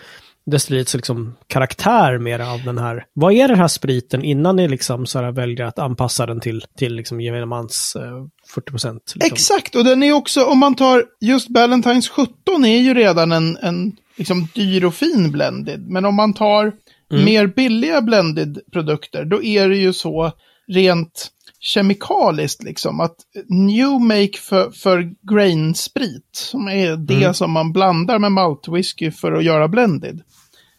destilleriets 0.45 0.95
liksom 0.95 1.35
karaktär 1.47 2.17
mer 2.17 2.39
av 2.39 2.63
den 2.63 2.77
här. 2.77 3.05
Vad 3.13 3.33
är 3.33 3.47
den 3.47 3.57
här 3.57 3.67
spriten 3.67 4.23
innan 4.23 4.55
ni 4.55 4.67
liksom 4.67 5.05
så 5.05 5.19
här 5.19 5.31
väljer 5.31 5.65
att 5.65 5.79
anpassa 5.79 6.25
den 6.25 6.39
till, 6.39 6.65
till 6.77 6.95
liksom 6.95 7.21
gemene 7.21 7.45
mans 7.45 7.95
eh, 7.95 8.25
40 8.53 8.71
procent? 8.71 9.13
Liksom. 9.15 9.33
Exakt, 9.33 9.75
och 9.75 9.83
den 9.83 10.03
är 10.03 10.13
också, 10.13 10.45
om 10.45 10.59
man 10.59 10.75
tar 10.75 11.05
just 11.21 11.49
Ballantines 11.49 12.09
17 12.09 12.65
är 12.65 12.77
ju 12.77 12.93
redan 12.93 13.31
en, 13.31 13.57
en 13.57 13.95
liksom 14.15 14.47
dyr 14.55 14.85
och 14.85 14.95
fin 14.95 15.31
blended. 15.31 15.89
Men 15.89 16.05
om 16.05 16.15
man 16.15 16.33
tar 16.33 16.71
mm. 17.11 17.25
mer 17.25 17.47
billiga 17.47 18.01
blended-produkter, 18.01 19.25
då 19.25 19.43
är 19.43 19.69
det 19.69 19.77
ju 19.77 19.93
så 19.93 20.31
rent 20.67 21.32
kemikaliskt 21.63 22.63
liksom. 22.63 22.99
Att 22.99 23.15
New 23.49 23.99
Make 23.99 24.37
för, 24.39 24.71
för 24.71 25.13
grain-sprit, 25.33 26.29
som 26.31 26.67
är 26.67 26.97
det 26.97 27.13
mm. 27.13 27.33
som 27.33 27.51
man 27.51 27.73
blandar 27.73 28.19
med 28.19 28.31
maltwhisky 28.31 29.11
för 29.11 29.31
att 29.31 29.43
göra 29.43 29.67
blended. 29.67 30.21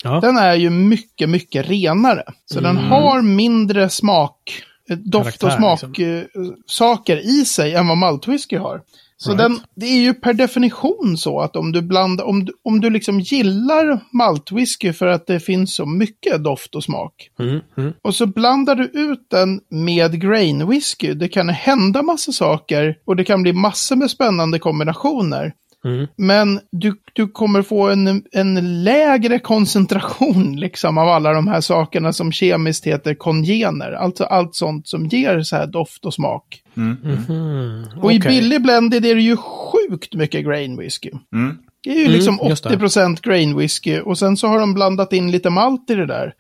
Ja. 0.02 0.20
Den 0.20 0.36
är 0.36 0.54
ju 0.54 0.70
mycket, 0.70 1.28
mycket 1.28 1.68
renare. 1.68 2.22
Så 2.44 2.58
mm. 2.58 2.74
den 2.74 2.84
har 2.84 3.22
mindre 3.22 3.90
smak, 3.90 4.62
eh, 4.90 4.96
doft 4.96 5.42
och 5.42 5.52
smaksaker 5.52 7.16
liksom. 7.16 7.30
i 7.30 7.44
sig 7.44 7.74
än 7.74 7.88
vad 7.88 7.98
maltwhisky 7.98 8.56
har. 8.56 8.82
Så 9.16 9.30
right. 9.30 9.42
den, 9.42 9.60
det 9.76 9.86
är 9.86 10.00
ju 10.00 10.14
per 10.14 10.32
definition 10.32 11.16
så 11.18 11.40
att 11.40 11.56
om 11.56 11.72
du 11.72 11.82
blandar, 11.82 12.24
om, 12.24 12.46
om 12.64 12.80
du 12.80 12.90
liksom 12.90 13.20
gillar 13.20 14.00
maltwhisky 14.12 14.92
för 14.92 15.06
att 15.06 15.26
det 15.26 15.40
finns 15.40 15.74
så 15.74 15.86
mycket 15.86 16.44
doft 16.44 16.74
och 16.74 16.84
smak. 16.84 17.30
Mm, 17.38 17.60
mm. 17.76 17.92
Och 18.02 18.14
så 18.14 18.26
blandar 18.26 18.74
du 18.74 18.84
ut 18.84 19.26
den 19.30 19.60
med 19.70 20.20
grain 20.20 20.68
whisky. 20.68 21.14
Det 21.14 21.28
kan 21.28 21.48
hända 21.48 22.02
massa 22.02 22.32
saker 22.32 22.96
och 23.04 23.16
det 23.16 23.24
kan 23.24 23.42
bli 23.42 23.52
massor 23.52 23.96
med 23.96 24.10
spännande 24.10 24.58
kombinationer. 24.58 25.52
Mm. 25.84 26.06
Men 26.16 26.60
du, 26.72 26.94
du 27.12 27.28
kommer 27.28 27.62
få 27.62 27.88
en, 27.88 28.22
en 28.32 28.84
lägre 28.84 29.38
koncentration 29.38 30.56
liksom 30.56 30.98
av 30.98 31.08
alla 31.08 31.32
de 31.32 31.48
här 31.48 31.60
sakerna 31.60 32.12
som 32.12 32.32
kemiskt 32.32 32.86
heter 32.86 33.14
kongener. 33.14 33.92
Alltså 33.92 34.24
allt 34.24 34.54
sånt 34.54 34.88
som 34.88 35.06
ger 35.06 35.42
så 35.42 35.56
här 35.56 35.66
doft 35.66 36.04
och 36.04 36.14
smak. 36.14 36.62
Mm. 36.76 36.96
Mm. 37.28 37.84
Och 37.96 38.04
okay. 38.04 38.16
i 38.16 38.20
billig 38.20 38.62
blended 38.62 39.06
är 39.06 39.14
det 39.14 39.22
ju 39.22 39.36
sjukt 39.36 40.14
mycket 40.14 40.44
grain 40.44 40.76
whisky. 40.76 41.10
Mm. 41.32 41.56
Det 41.84 41.90
är 41.90 42.00
ju 42.00 42.08
liksom 42.08 42.40
80% 42.40 43.18
grain 43.22 43.56
whisky 43.56 44.00
och 44.00 44.18
sen 44.18 44.36
så 44.36 44.46
har 44.46 44.60
de 44.60 44.74
blandat 44.74 45.12
in 45.12 45.30
lite 45.30 45.50
malt 45.50 45.90
i 45.90 45.94
det 45.94 46.06
där. 46.06 46.34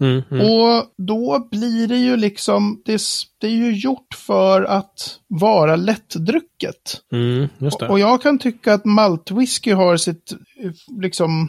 Mm, 0.00 0.22
mm. 0.30 0.46
Och 0.46 0.84
då 0.96 1.48
blir 1.50 1.88
det 1.88 1.96
ju 1.96 2.16
liksom, 2.16 2.82
det, 2.84 3.02
det, 3.40 3.46
är 3.46 3.50
ju 3.50 3.72
gjort 3.72 4.14
för 4.14 4.62
att 4.62 5.18
vara 5.28 5.76
lättdrucket. 5.76 7.00
Mm, 7.12 7.48
och, 7.58 7.82
och 7.82 8.00
jag 8.00 8.22
kan 8.22 8.38
tycka 8.38 8.74
att 8.74 8.84
maltwhisky 8.84 9.72
har 9.72 9.96
sitt, 9.96 10.32
liksom, 11.02 11.48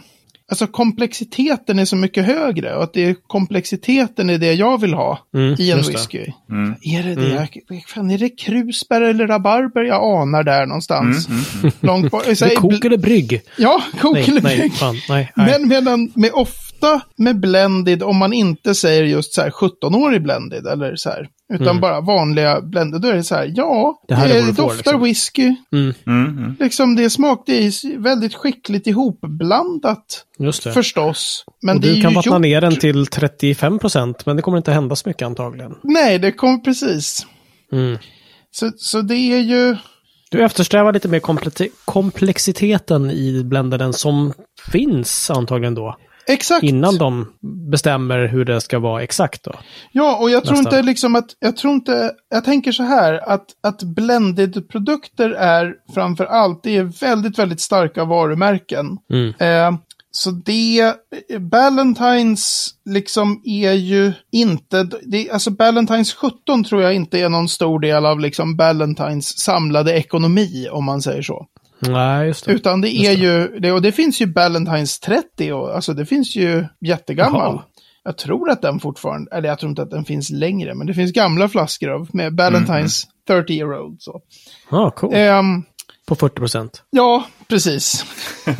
Alltså 0.52 0.68
komplexiteten 0.68 1.80
är 1.80 1.86
så 1.86 1.96
mycket 1.96 2.26
högre 2.26 2.76
och 2.76 2.84
att 2.84 2.94
det 2.94 3.06
är 3.06 3.16
komplexiteten 3.28 4.30
är 4.30 4.38
det 4.38 4.54
jag 4.54 4.82
vill 4.82 4.94
ha 4.94 5.20
mm, 5.34 5.56
i 5.60 5.72
en 5.72 5.78
whisky. 5.78 6.26
Mm. 6.50 6.76
Är 6.82 7.04
det 7.04 7.16
det? 7.16 7.48
Mm. 7.70 7.82
Fan, 7.88 8.12
är 8.12 8.18
det 8.18 8.30
krusbär 8.30 9.02
eller 9.02 9.28
rabarber 9.28 9.82
jag 9.82 10.22
anar 10.22 10.44
där 10.44 10.66
någonstans? 10.66 11.28
Mm, 11.28 11.40
mm, 11.40 11.60
mm. 11.62 11.74
Långt 11.80 12.12
bort. 12.12 12.26
det 12.26 12.56
kok 12.56 12.86
eller 12.86 12.98
brygg? 12.98 13.42
Ja, 13.58 13.84
kok 14.02 14.14
nej, 14.14 14.30
eller 14.30 14.42
brygg. 14.42 14.60
Nej, 14.60 14.70
fan, 14.70 14.96
nej, 15.10 15.32
nej. 15.36 15.48
Men 15.52 15.70
medan 15.70 16.12
med 16.16 16.32
ofta 16.82 17.02
med 17.16 17.40
blended, 17.40 18.04
om 18.04 18.18
man 18.18 18.34
inte 18.34 18.76
säger 18.76 19.04
just 19.04 19.34
så 19.34 19.42
här 19.42 19.50
17-årig 19.50 20.24
blended 20.24 20.68
eller 20.68 20.96
så 20.96 21.10
här, 21.10 21.28
utan 21.54 21.68
mm. 21.68 21.82
bara 21.82 22.02
vanliga 22.02 22.62
blended. 22.62 23.02
Då 23.02 23.08
är 23.08 23.14
det 23.14 23.24
så 23.24 23.36
här, 23.36 23.54
ja, 23.56 24.02
det, 24.08 24.16
det, 24.16 24.42
det 24.42 24.52
doftar 24.52 24.76
liksom. 24.76 25.04
whisky. 25.04 25.56
Mm. 25.72 25.94
Mm, 26.08 26.38
mm. 26.38 26.56
Liksom 26.60 26.96
det 26.96 27.10
smak, 27.10 27.44
det 27.46 27.66
är 27.66 27.98
väldigt 27.98 28.36
skickligt 28.36 28.88
ihopblandat. 28.88 30.26
Just 30.40 30.64
det. 30.64 30.72
Förstås. 30.72 31.46
Men 31.62 31.76
och 31.76 31.82
det 31.82 31.94
du 31.94 32.02
kan 32.02 32.14
vattna 32.14 32.32
gjort... 32.32 32.42
ner 32.42 32.62
den 32.62 32.76
till 32.76 33.08
35 33.08 33.80
procent, 33.80 34.26
men 34.26 34.36
det 34.36 34.42
kommer 34.42 34.58
inte 34.58 34.72
hända 34.72 34.96
så 34.96 35.10
mycket 35.10 35.26
antagligen. 35.26 35.76
Nej, 35.84 36.20
det 36.20 36.32
kommer 36.32 36.58
precis. 36.58 37.26
Mm. 37.72 37.98
Så, 38.52 38.72
så 38.78 39.02
det 39.02 39.16
är 39.16 39.40
ju... 39.40 39.78
Du 40.32 40.44
eftersträvar 40.44 40.94
lite 40.94 41.08
mer 41.08 41.22
komplexiteten 41.86 43.12
i 43.12 43.44
blendaren 43.44 43.94
som 43.94 44.34
finns 44.72 45.32
antagligen 45.32 45.76
då. 45.76 45.96
Exakt. 46.28 46.64
Innan 46.64 46.98
de 46.98 47.28
bestämmer 47.72 48.28
hur 48.28 48.46
det 48.46 48.62
ska 48.62 48.80
vara 48.80 49.04
exakt 49.04 49.44
då. 49.44 49.54
Ja, 49.92 50.18
och 50.22 50.30
jag 50.30 50.46
tror 50.46 50.58
Nästa. 50.58 50.70
inte 50.70 50.82
liksom 50.82 51.16
att, 51.16 51.36
jag 51.40 51.58
tror 51.58 51.74
inte, 51.74 52.12
jag 52.30 52.44
tänker 52.44 52.72
så 52.72 52.84
här 52.84 53.30
att, 53.30 53.46
att 53.64 53.84
blended-produkter 53.84 55.30
är 55.30 55.76
framför 55.94 56.26
allt, 56.26 56.64
det 56.64 56.78
är 56.78 56.84
väldigt, 56.84 57.40
väldigt 57.40 57.62
starka 57.62 58.06
varumärken. 58.06 58.98
Mm. 59.10 59.34
Eh, 59.40 59.80
så 60.12 60.32
det, 60.32 60.94
Ballantines 61.40 62.70
liksom 62.86 63.42
är 63.46 63.74
ju 63.74 64.14
inte, 64.32 64.84
det, 64.84 65.32
alltså 65.32 65.52
Ballantines 65.52 66.14
17 66.14 66.64
tror 66.64 66.82
jag 66.82 66.94
inte 66.94 67.20
är 67.20 67.30
någon 67.30 67.50
stor 67.50 67.80
del 67.80 68.06
av 68.06 68.20
liksom 68.20 68.56
Ballantines 68.56 69.40
samlade 69.40 69.94
ekonomi 69.94 70.68
om 70.72 70.86
man 70.86 71.02
säger 71.02 71.22
så. 71.22 71.48
Nej, 71.82 72.28
just 72.28 72.46
det. 72.46 72.52
Utan 72.52 72.82
det 72.82 72.90
är 72.90 73.18
det. 73.18 73.24
ju, 73.24 73.60
det, 73.60 73.72
och 73.72 73.82
det 73.82 73.92
finns 73.92 74.22
ju 74.22 74.26
Ballantines 74.26 75.00
30 75.00 75.52
och 75.52 75.76
alltså 75.76 75.94
det 75.94 76.06
finns 76.06 76.36
ju 76.36 76.66
jättegammal. 76.80 77.56
Jaha. 77.56 77.64
Jag 78.04 78.18
tror 78.18 78.50
att 78.50 78.62
den 78.62 78.80
fortfarande, 78.80 79.32
eller 79.36 79.50
jag 79.50 79.60
tror 79.60 79.70
inte 79.70 79.82
att 79.82 79.90
den 79.90 80.06
finns 80.06 80.30
längre, 80.30 80.76
men 80.76 80.88
det 80.88 80.94
finns 80.94 81.12
gamla 81.12 81.50
flaskor 81.50 81.90
av 81.90 82.10
med 82.14 82.36
Ballantines 82.36 83.08
mm. 83.30 83.44
30 83.44 83.54
year 83.54 83.82
old. 83.82 84.02
Så. 84.02 84.22
Ah, 84.70 84.90
cool. 84.90 85.16
Um, 85.16 85.64
På 86.08 86.16
40 86.16 86.36
procent? 86.36 86.84
Ja, 86.90 87.26
precis. 87.48 88.06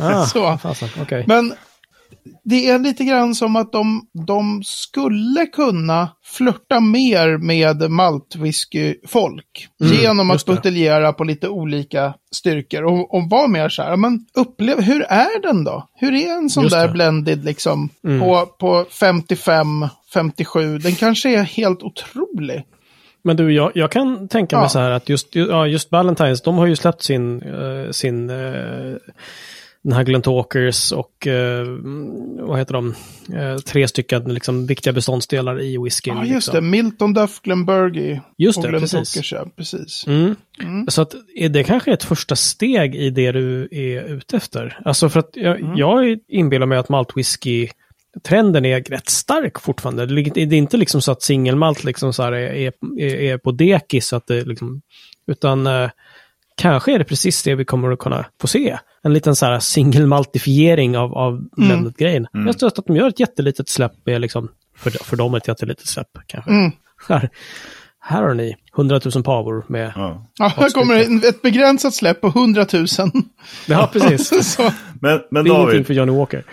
Ah, 0.00 0.24
så. 0.26 0.58
Fasen, 0.58 0.88
okay. 1.02 1.24
Men 1.26 1.54
det 2.44 2.68
är 2.68 2.78
lite 2.78 3.04
grann 3.04 3.34
som 3.34 3.56
att 3.56 3.72
de, 3.72 4.06
de 4.26 4.62
skulle 4.64 5.46
kunna 5.46 6.08
flörta 6.24 6.80
mer 6.80 7.38
med 7.38 7.90
maltwhisky-folk. 7.90 9.68
Mm, 9.80 9.94
genom 9.94 10.30
att 10.30 10.46
buteljera 10.46 11.12
på 11.12 11.24
lite 11.24 11.48
olika 11.48 12.14
styrkor. 12.30 12.84
Och, 12.84 13.14
och 13.14 13.30
vara 13.30 13.48
mer 13.48 13.68
så 13.68 13.82
här, 13.82 13.96
men 13.96 14.26
upplev, 14.34 14.80
hur 14.80 15.02
är 15.02 15.42
den 15.42 15.64
då? 15.64 15.88
Hur 15.94 16.14
är 16.14 16.36
en 16.36 16.50
sån 16.50 16.62
just 16.62 16.76
där 16.76 16.86
det. 16.86 16.92
blended 16.92 17.44
liksom 17.44 17.88
mm. 18.04 18.20
på, 18.20 18.46
på 18.46 18.86
55, 19.00 19.66
57? 20.14 20.78
Den 20.78 20.94
kanske 20.94 21.38
är 21.38 21.42
helt 21.42 21.82
otrolig. 21.82 22.64
Men 23.24 23.36
du, 23.36 23.52
jag, 23.52 23.72
jag 23.74 23.90
kan 23.90 24.28
tänka 24.28 24.56
mig 24.56 24.64
ja. 24.64 24.68
så 24.68 24.78
här 24.78 24.90
att 24.90 25.08
just, 25.08 25.34
ja, 25.34 25.66
just 25.66 25.92
Valentines, 25.92 26.42
de 26.42 26.58
har 26.58 26.66
ju 26.66 26.76
släppt 26.76 27.02
sin, 27.02 27.42
uh, 27.42 27.90
sin 27.90 28.30
uh, 28.30 28.96
den 29.84 29.92
här 29.92 30.04
Glentalkers 30.04 30.92
och 30.92 31.26
eh, 31.26 31.66
vad 32.40 32.58
heter 32.58 32.72
de? 32.72 32.94
Eh, 33.34 33.56
tre 33.56 33.88
stycken 33.88 34.34
liksom, 34.34 34.66
viktiga 34.66 34.92
beståndsdelar 34.92 35.60
i 35.62 35.78
whiskyn. 35.78 36.16
Ja, 36.16 36.24
just 36.24 36.48
liksom. 36.48 36.54
det. 36.54 36.70
Milton 36.70 37.12
Duff, 37.14 37.40
Glenburgie 37.42 38.20
just 38.38 38.58
och 38.58 38.72
det, 38.72 38.80
precis. 38.80 39.32
Ja, 39.32 39.46
precis. 39.56 40.06
Mm. 40.06 40.36
Mm. 40.62 40.86
Så 40.88 41.02
att 41.02 41.14
det 41.50 41.64
kanske 41.64 41.90
är 41.90 41.94
ett 41.94 42.04
första 42.04 42.36
steg 42.36 42.94
i 42.94 43.10
det 43.10 43.32
du 43.32 43.68
är 43.70 44.02
ute 44.02 44.36
efter. 44.36 44.78
Alltså 44.84 45.08
för 45.08 45.20
att 45.20 45.30
jag, 45.32 45.60
mm. 45.60 45.76
jag 45.76 46.18
inbillar 46.28 46.66
mig 46.66 46.78
att 46.78 46.88
maltwhisky 46.88 47.68
trenden 48.24 48.64
är 48.64 48.82
rätt 48.82 49.08
stark 49.08 49.60
fortfarande. 49.60 50.06
Det 50.06 50.40
är 50.40 50.52
inte 50.52 50.76
liksom 50.76 51.02
så 51.02 51.12
att 51.12 51.22
singelmalt 51.22 51.84
liksom 51.84 52.12
så 52.12 52.22
är, 52.22 52.32
är, 52.32 52.72
är, 53.00 53.38
på 53.38 53.52
dekis, 53.52 54.12
att 54.12 54.26
det 54.26 54.44
liksom, 54.44 54.82
utan 55.26 55.66
eh, 55.66 55.90
kanske 56.56 56.94
är 56.94 56.98
det 56.98 57.04
precis 57.04 57.42
det 57.42 57.54
vi 57.54 57.64
kommer 57.64 57.92
att 57.92 57.98
kunna 57.98 58.24
få 58.40 58.46
se. 58.46 58.78
En 59.02 59.12
liten 59.12 59.36
så 59.36 59.46
här 59.46 59.60
singelmaltifiering 59.60 60.96
av, 60.96 61.14
av 61.14 61.32
mm. 61.32 61.48
blended-grejen. 61.54 62.26
Mm. 62.34 62.46
Jag 62.46 62.58
tror 62.58 62.66
att 62.66 62.86
de 62.86 62.96
gör 62.96 63.08
ett 63.08 63.20
jättelitet 63.20 63.68
släpp 63.68 63.92
med 64.04 64.20
liksom, 64.20 64.48
för, 64.76 64.90
för 64.90 65.16
dem 65.16 65.34
ett 65.34 65.48
jättelitet 65.48 65.86
släpp 65.86 66.08
kanske. 66.26 66.50
Mm. 66.50 66.72
Här, 67.08 67.30
här 68.00 68.22
har 68.22 68.34
ni 68.34 68.56
100 68.76 69.00
000 69.14 69.24
pavor 69.24 69.64
med... 69.68 69.92
Ja, 69.96 70.26
ja 70.38 70.52
här 70.56 70.70
kommer 70.70 71.26
ett 71.28 71.42
begränsat 71.42 71.94
släpp 71.94 72.20
på 72.20 72.26
100 72.26 72.66
000. 72.72 72.86
Ja, 73.66 73.90
precis. 73.92 74.58
men, 75.00 75.20
men 75.30 75.44
det 75.44 75.50
är 75.50 75.54
David, 75.54 75.74
ingenting 75.74 75.84
för 75.84 75.94
Johnny 75.94 76.12
Walker. 76.12 76.44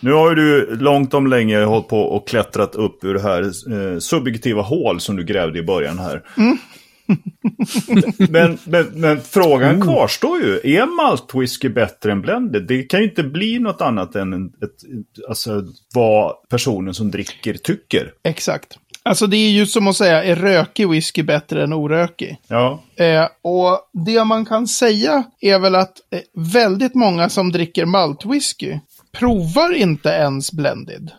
Nu 0.00 0.12
har 0.12 0.28
ju 0.28 0.34
du 0.34 0.76
långt 0.76 1.14
om 1.14 1.26
länge 1.26 1.64
hållit 1.64 1.88
på 1.88 2.00
och 2.00 2.28
klättrat 2.28 2.74
upp 2.74 3.04
ur 3.04 3.14
det 3.14 3.22
här 3.22 3.42
eh, 3.42 3.98
subjektiva 3.98 4.62
hål 4.62 5.00
som 5.00 5.16
du 5.16 5.24
grävde 5.24 5.58
i 5.58 5.62
början 5.62 5.98
här. 5.98 6.22
Mm 6.36 6.58
men, 8.30 8.58
men, 8.64 8.86
men, 8.94 9.20
frågan 9.20 9.74
mm. 9.74 9.82
kvarstår 9.82 10.42
ju. 10.42 10.60
Är 10.64 10.86
maltwhisky 10.86 11.68
bättre 11.68 12.12
än 12.12 12.22
blended? 12.22 12.66
Det 12.66 12.82
kan 12.82 13.00
ju 13.00 13.08
inte 13.08 13.22
bli 13.22 13.58
något 13.58 13.80
annat 13.80 14.16
än 14.16 14.46
ett, 14.46 15.06
alltså, 15.28 15.64
vad 15.94 16.34
personen 16.48 16.94
som 16.94 17.10
dricker 17.10 17.54
tycker. 17.54 18.12
Exakt. 18.24 18.78
Alltså 19.02 19.26
det 19.26 19.36
är 19.36 19.50
ju 19.50 19.66
som 19.66 19.88
att 19.88 19.96
säga, 19.96 20.24
är 20.24 20.36
rökig 20.36 20.88
whisky 20.88 21.22
bättre 21.22 21.62
än 21.64 21.72
orökig? 21.72 22.36
Ja. 22.48 22.82
Eh, 22.96 23.28
och 23.42 23.80
det 24.06 24.24
man 24.24 24.44
kan 24.44 24.66
säga 24.66 25.24
är 25.40 25.58
väl 25.58 25.74
att 25.74 25.98
eh, 26.10 26.20
väldigt 26.52 26.94
många 26.94 27.28
som 27.28 27.52
dricker 27.52 27.84
maltwhisky 27.84 28.78
provar 29.12 29.72
inte 29.72 30.08
ens 30.08 30.52
blended. 30.52 31.10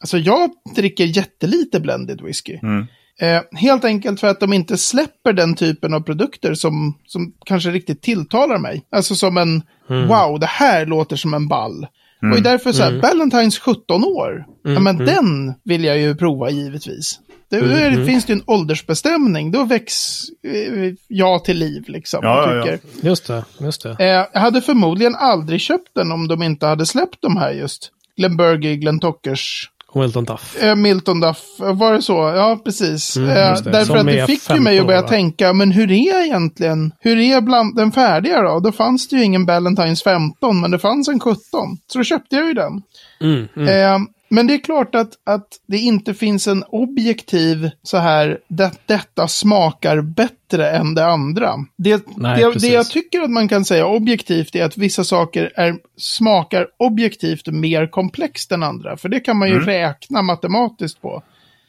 Alltså 0.00 0.18
jag 0.18 0.50
dricker 0.76 1.04
jättelite 1.04 1.80
blended 1.80 2.20
whisky. 2.20 2.58
Mm. 2.62 2.86
Eh, 3.20 3.58
helt 3.58 3.84
enkelt 3.84 4.20
för 4.20 4.28
att 4.28 4.40
de 4.40 4.52
inte 4.52 4.76
släpper 4.76 5.32
den 5.32 5.54
typen 5.54 5.94
av 5.94 6.00
produkter 6.00 6.54
som, 6.54 6.98
som 7.06 7.32
kanske 7.46 7.70
riktigt 7.70 8.02
tilltalar 8.02 8.58
mig. 8.58 8.86
Alltså 8.90 9.14
som 9.14 9.36
en, 9.36 9.62
mm. 9.90 10.08
wow, 10.08 10.40
det 10.40 10.46
här 10.46 10.86
låter 10.86 11.16
som 11.16 11.34
en 11.34 11.48
ball. 11.48 11.86
Mm. 12.22 12.36
Och 12.36 12.42
därför 12.42 12.72
så 12.72 12.82
här, 12.82 12.90
mm. 12.90 13.00
Valentines 13.00 13.58
17 13.58 14.04
år, 14.04 14.46
ja 14.62 14.80
men 14.80 15.00
mm. 15.00 15.06
den 15.06 15.54
vill 15.64 15.84
jag 15.84 15.98
ju 15.98 16.14
prova 16.14 16.50
givetvis. 16.50 17.20
Det, 17.50 17.56
mm. 17.56 18.00
det 18.00 18.06
finns 18.06 18.24
det 18.24 18.32
ju 18.32 18.38
en 18.38 18.44
åldersbestämning, 18.46 19.50
då 19.50 19.64
väcks 19.64 20.22
eh, 20.42 20.94
jag 21.08 21.44
till 21.44 21.58
liv 21.58 21.84
liksom. 21.86 22.20
Ja, 22.22 22.54
ja, 22.54 22.66
ja. 22.66 22.78
Just 23.02 23.26
det, 23.26 23.44
just 23.60 23.82
det. 23.82 23.96
Eh, 23.98 24.06
jag 24.06 24.40
hade 24.40 24.62
förmodligen 24.62 25.14
aldrig 25.14 25.60
köpt 25.60 25.94
den 25.94 26.12
om 26.12 26.28
de 26.28 26.42
inte 26.42 26.66
hade 26.66 26.86
släppt 26.86 27.22
de 27.22 27.36
här 27.36 27.52
just. 27.52 27.90
Glenburgie, 28.16 28.76
Glentockers 28.76 29.70
Milton 30.00 30.24
Duff. 30.24 30.62
Eh, 30.62 30.76
Milton 30.76 31.20
Duff, 31.20 31.42
var 31.58 31.92
det 31.92 32.02
så? 32.02 32.12
Ja, 32.12 32.60
precis. 32.64 33.16
Mm, 33.16 33.30
eh, 33.30 33.36
därför 33.36 33.84
Som 33.84 33.96
att 33.96 34.06
det 34.06 34.26
fick 34.26 34.50
ju 34.50 34.60
mig 34.60 34.78
att 34.78 34.86
börja 34.86 35.02
va? 35.02 35.08
tänka, 35.08 35.52
men 35.52 35.70
hur 35.70 35.92
är 35.92 36.24
egentligen, 36.24 36.92
hur 37.00 37.18
är 37.18 37.40
bland 37.40 37.76
den 37.76 37.92
färdiga 37.92 38.42
då? 38.42 38.60
Då 38.60 38.72
fanns 38.72 39.08
det 39.08 39.16
ju 39.16 39.22
ingen 39.24 39.46
Ballantines 39.46 40.02
15, 40.02 40.60
men 40.60 40.70
det 40.70 40.78
fanns 40.78 41.08
en 41.08 41.20
17. 41.20 41.38
Så 41.86 41.98
då 41.98 42.04
köpte 42.04 42.36
jag 42.36 42.46
ju 42.46 42.54
den. 42.54 42.82
Mm, 43.20 43.48
mm. 43.56 43.68
Eh, 43.68 44.08
men 44.28 44.46
det 44.46 44.54
är 44.54 44.58
klart 44.58 44.94
att, 44.94 45.10
att 45.24 45.48
det 45.66 45.78
inte 45.78 46.14
finns 46.14 46.48
en 46.48 46.64
objektiv 46.68 47.70
så 47.82 47.96
här, 47.96 48.38
det, 48.48 48.70
detta 48.86 49.28
smakar 49.28 50.00
bättre 50.00 50.70
än 50.70 50.94
det 50.94 51.06
andra. 51.06 51.54
Det, 51.76 52.04
Nej, 52.16 52.42
det, 52.42 52.58
det, 52.58 52.68
jag 52.68 52.90
tycker 52.90 53.20
att 53.20 53.30
man 53.30 53.48
kan 53.48 53.64
säga 53.64 53.86
objektivt 53.86 54.54
är 54.54 54.64
att 54.64 54.78
vissa 54.78 55.04
saker 55.04 55.52
är, 55.56 55.76
smakar 55.96 56.66
objektivt 56.78 57.46
mer 57.46 57.86
komplext 57.86 58.52
än 58.52 58.62
andra. 58.62 58.96
För 58.96 59.08
det 59.08 59.20
kan 59.20 59.36
man 59.36 59.48
ju 59.48 59.54
mm. 59.54 59.66
räkna 59.66 60.22
matematiskt 60.22 61.02
på. 61.02 61.22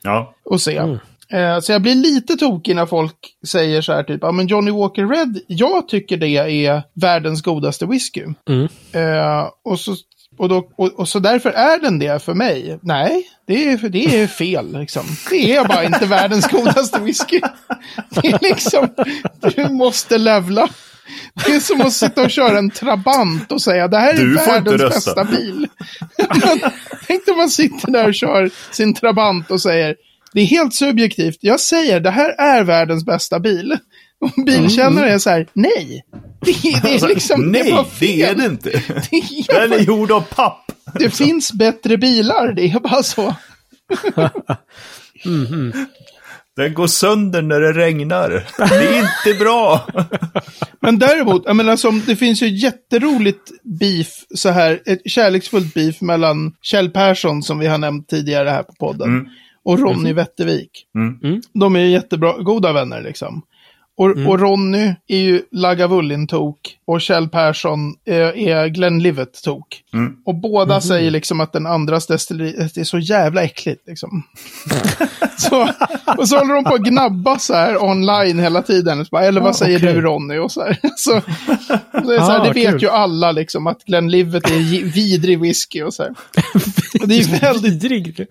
Ja. 0.03 0.33
Och 0.45 0.61
se. 0.61 0.77
Mm. 0.77 0.97
Eh, 1.29 1.59
så 1.59 1.71
jag 1.71 1.81
blir 1.81 1.95
lite 1.95 2.35
tokig 2.35 2.75
när 2.75 2.85
folk 2.85 3.15
säger 3.47 3.81
så 3.81 3.93
här 3.93 4.03
typ, 4.03 4.19
ja 4.21 4.31
men 4.31 4.47
Johnny 4.47 4.71
Walker 4.71 5.07
Red, 5.07 5.39
jag 5.47 5.87
tycker 5.87 6.17
det 6.17 6.27
är 6.27 6.83
världens 6.93 7.41
godaste 7.41 7.85
whisky. 7.85 8.23
Mm. 8.49 8.67
Eh, 8.91 9.49
och 9.63 9.79
så 9.79 9.95
och, 10.37 10.49
då, 10.49 10.69
och, 10.75 10.99
och, 10.99 11.09
så 11.09 11.19
därför 11.19 11.49
är 11.49 11.79
den 11.79 11.99
det 11.99 12.23
för 12.23 12.33
mig. 12.33 12.79
Nej, 12.81 13.27
det 13.47 13.71
är, 13.71 13.89
det 13.89 14.21
är 14.21 14.27
fel. 14.27 14.79
Liksom. 14.79 15.05
Det 15.29 15.55
är 15.55 15.65
bara 15.67 15.83
inte 15.83 16.05
världens 16.05 16.47
godaste 16.47 16.99
whisky. 16.99 17.41
Det 18.09 18.27
är 18.27 18.39
liksom, 18.41 18.87
du 19.55 19.69
måste 19.69 20.17
levla. 20.17 20.69
Det 21.45 21.55
är 21.55 21.59
som 21.59 21.81
att 21.81 21.93
sitta 21.93 22.21
och 22.21 22.31
köra 22.31 22.57
en 22.57 22.69
Trabant 22.69 23.51
och 23.51 23.61
säga 23.61 23.87
det 23.87 23.97
här 23.97 24.13
är 24.13 24.45
världens 24.45 24.81
bästa 24.81 25.23
bil. 25.23 25.67
Tänk 27.07 27.27
om 27.27 27.37
man 27.37 27.49
sitter 27.49 27.91
där 27.91 28.07
och 28.07 28.15
kör 28.15 28.49
sin 28.71 28.93
Trabant 28.93 29.51
och 29.51 29.61
säger 29.61 29.95
det 30.33 30.41
är 30.41 30.45
helt 30.45 30.73
subjektivt. 30.73 31.37
Jag 31.41 31.59
säger 31.59 31.99
det 31.99 32.11
här 32.11 32.35
är 32.37 32.63
världens 32.63 33.05
bästa 33.05 33.39
bil. 33.39 33.77
Och 34.19 34.45
bilkännare 34.45 35.05
mm. 35.05 35.15
är 35.15 35.19
så 35.19 35.29
här, 35.29 35.47
nej. 35.53 36.05
Det, 36.41 36.51
det 36.83 36.95
är 36.95 37.07
liksom, 37.07 37.41
nej, 37.51 37.63
det, 37.63 37.85
det, 37.99 38.21
är 38.21 38.35
det 38.35 38.45
inte. 38.45 38.69
Det 39.09 39.17
är, 39.17 39.59
Den 39.59 39.79
är 39.79 39.83
gjord 39.83 40.11
av 40.11 40.21
papp. 40.21 40.71
Det 40.93 41.09
finns 41.09 41.53
bättre 41.53 41.97
bilar, 41.97 42.53
det 42.53 42.71
är 42.71 42.79
bara 42.79 43.03
så. 43.03 43.21
mm 45.25 45.45
-hmm. 45.45 45.85
Den 46.55 46.73
går 46.73 46.87
sönder 46.87 47.41
när 47.41 47.59
det 47.59 47.73
regnar. 47.73 48.29
Det 48.57 48.87
är 48.87 48.99
inte 48.99 49.39
bra. 49.39 49.87
Men 50.81 50.99
däremot, 50.99 51.43
jag 51.45 51.55
menar 51.55 51.75
som, 51.75 52.01
det 52.05 52.15
finns 52.15 52.41
ju 52.41 52.47
jätteroligt 52.47 53.51
beef, 53.79 54.25
så 54.35 54.49
här, 54.49 54.81
ett 54.85 55.01
kärleksfullt 55.05 55.73
beef 55.73 56.01
mellan 56.01 56.53
Kjell 56.61 56.89
Persson 56.89 57.43
som 57.43 57.59
vi 57.59 57.67
har 57.67 57.77
nämnt 57.77 58.07
tidigare 58.07 58.49
här 58.49 58.63
på 58.63 58.73
podden. 58.73 59.09
Mm. 59.09 59.27
Och 59.63 59.79
Ronny 59.79 60.09
mm. 60.09 60.15
Wettervik. 60.15 60.85
Mm. 60.95 61.41
De 61.53 61.75
är 61.75 61.79
jättebra, 61.79 62.37
goda 62.37 62.73
vänner 62.73 63.01
liksom. 63.01 63.41
Och, 63.97 64.05
mm. 64.05 64.27
och 64.27 64.39
Ronny 64.39 64.95
är 65.07 65.17
ju 65.17 65.41
Lagavulin-tok 65.51 66.77
och 66.85 67.01
Kjell 67.01 67.29
Persson 67.29 67.95
är, 68.05 68.37
är 68.37 68.67
Glenn 68.67 69.03
Livet-tok. 69.03 69.83
Mm. 69.93 70.15
Och 70.25 70.35
båda 70.35 70.73
mm. 70.73 70.81
säger 70.81 71.11
liksom 71.11 71.39
att 71.39 71.53
den 71.53 71.65
andras 71.65 72.07
destilleri 72.07 72.69
är 72.75 72.83
så 72.83 72.99
jävla 72.99 73.43
äckligt. 73.43 73.87
Liksom. 73.87 74.23
så, 75.37 75.69
och 76.17 76.29
så 76.29 76.37
håller 76.37 76.53
de 76.53 76.63
på 76.63 76.73
att 76.73 76.81
gnabba 76.81 77.39
så 77.39 77.53
här 77.53 77.83
online 77.83 78.39
hela 78.39 78.61
tiden. 78.61 79.05
Bara, 79.11 79.25
Eller 79.25 79.41
vad 79.41 79.49
ah, 79.49 79.53
säger 79.53 79.77
okay. 79.77 79.93
du 79.93 80.01
Ronny? 80.01 80.37
Och 80.37 80.51
så 80.51 80.61
här. 80.61 80.79
Så, 80.97 81.21
så 81.91 82.11
är 82.11 82.19
så 82.19 82.31
här, 82.31 82.39
ah, 82.39 82.43
det 82.43 82.53
vet 82.53 82.71
kul. 82.71 82.81
ju 82.81 82.89
alla 82.89 83.31
liksom 83.31 83.67
att 83.67 83.83
Glenn 83.83 84.11
Livet 84.11 84.49
är 84.49 84.83
vidrig 84.93 85.39
whisky 85.39 85.81
och 85.81 85.93
så 85.93 86.03
här. 86.03 86.11
Och 87.01 87.07
det, 87.07 87.19
är 87.19 87.39
väldigt, 87.41 87.81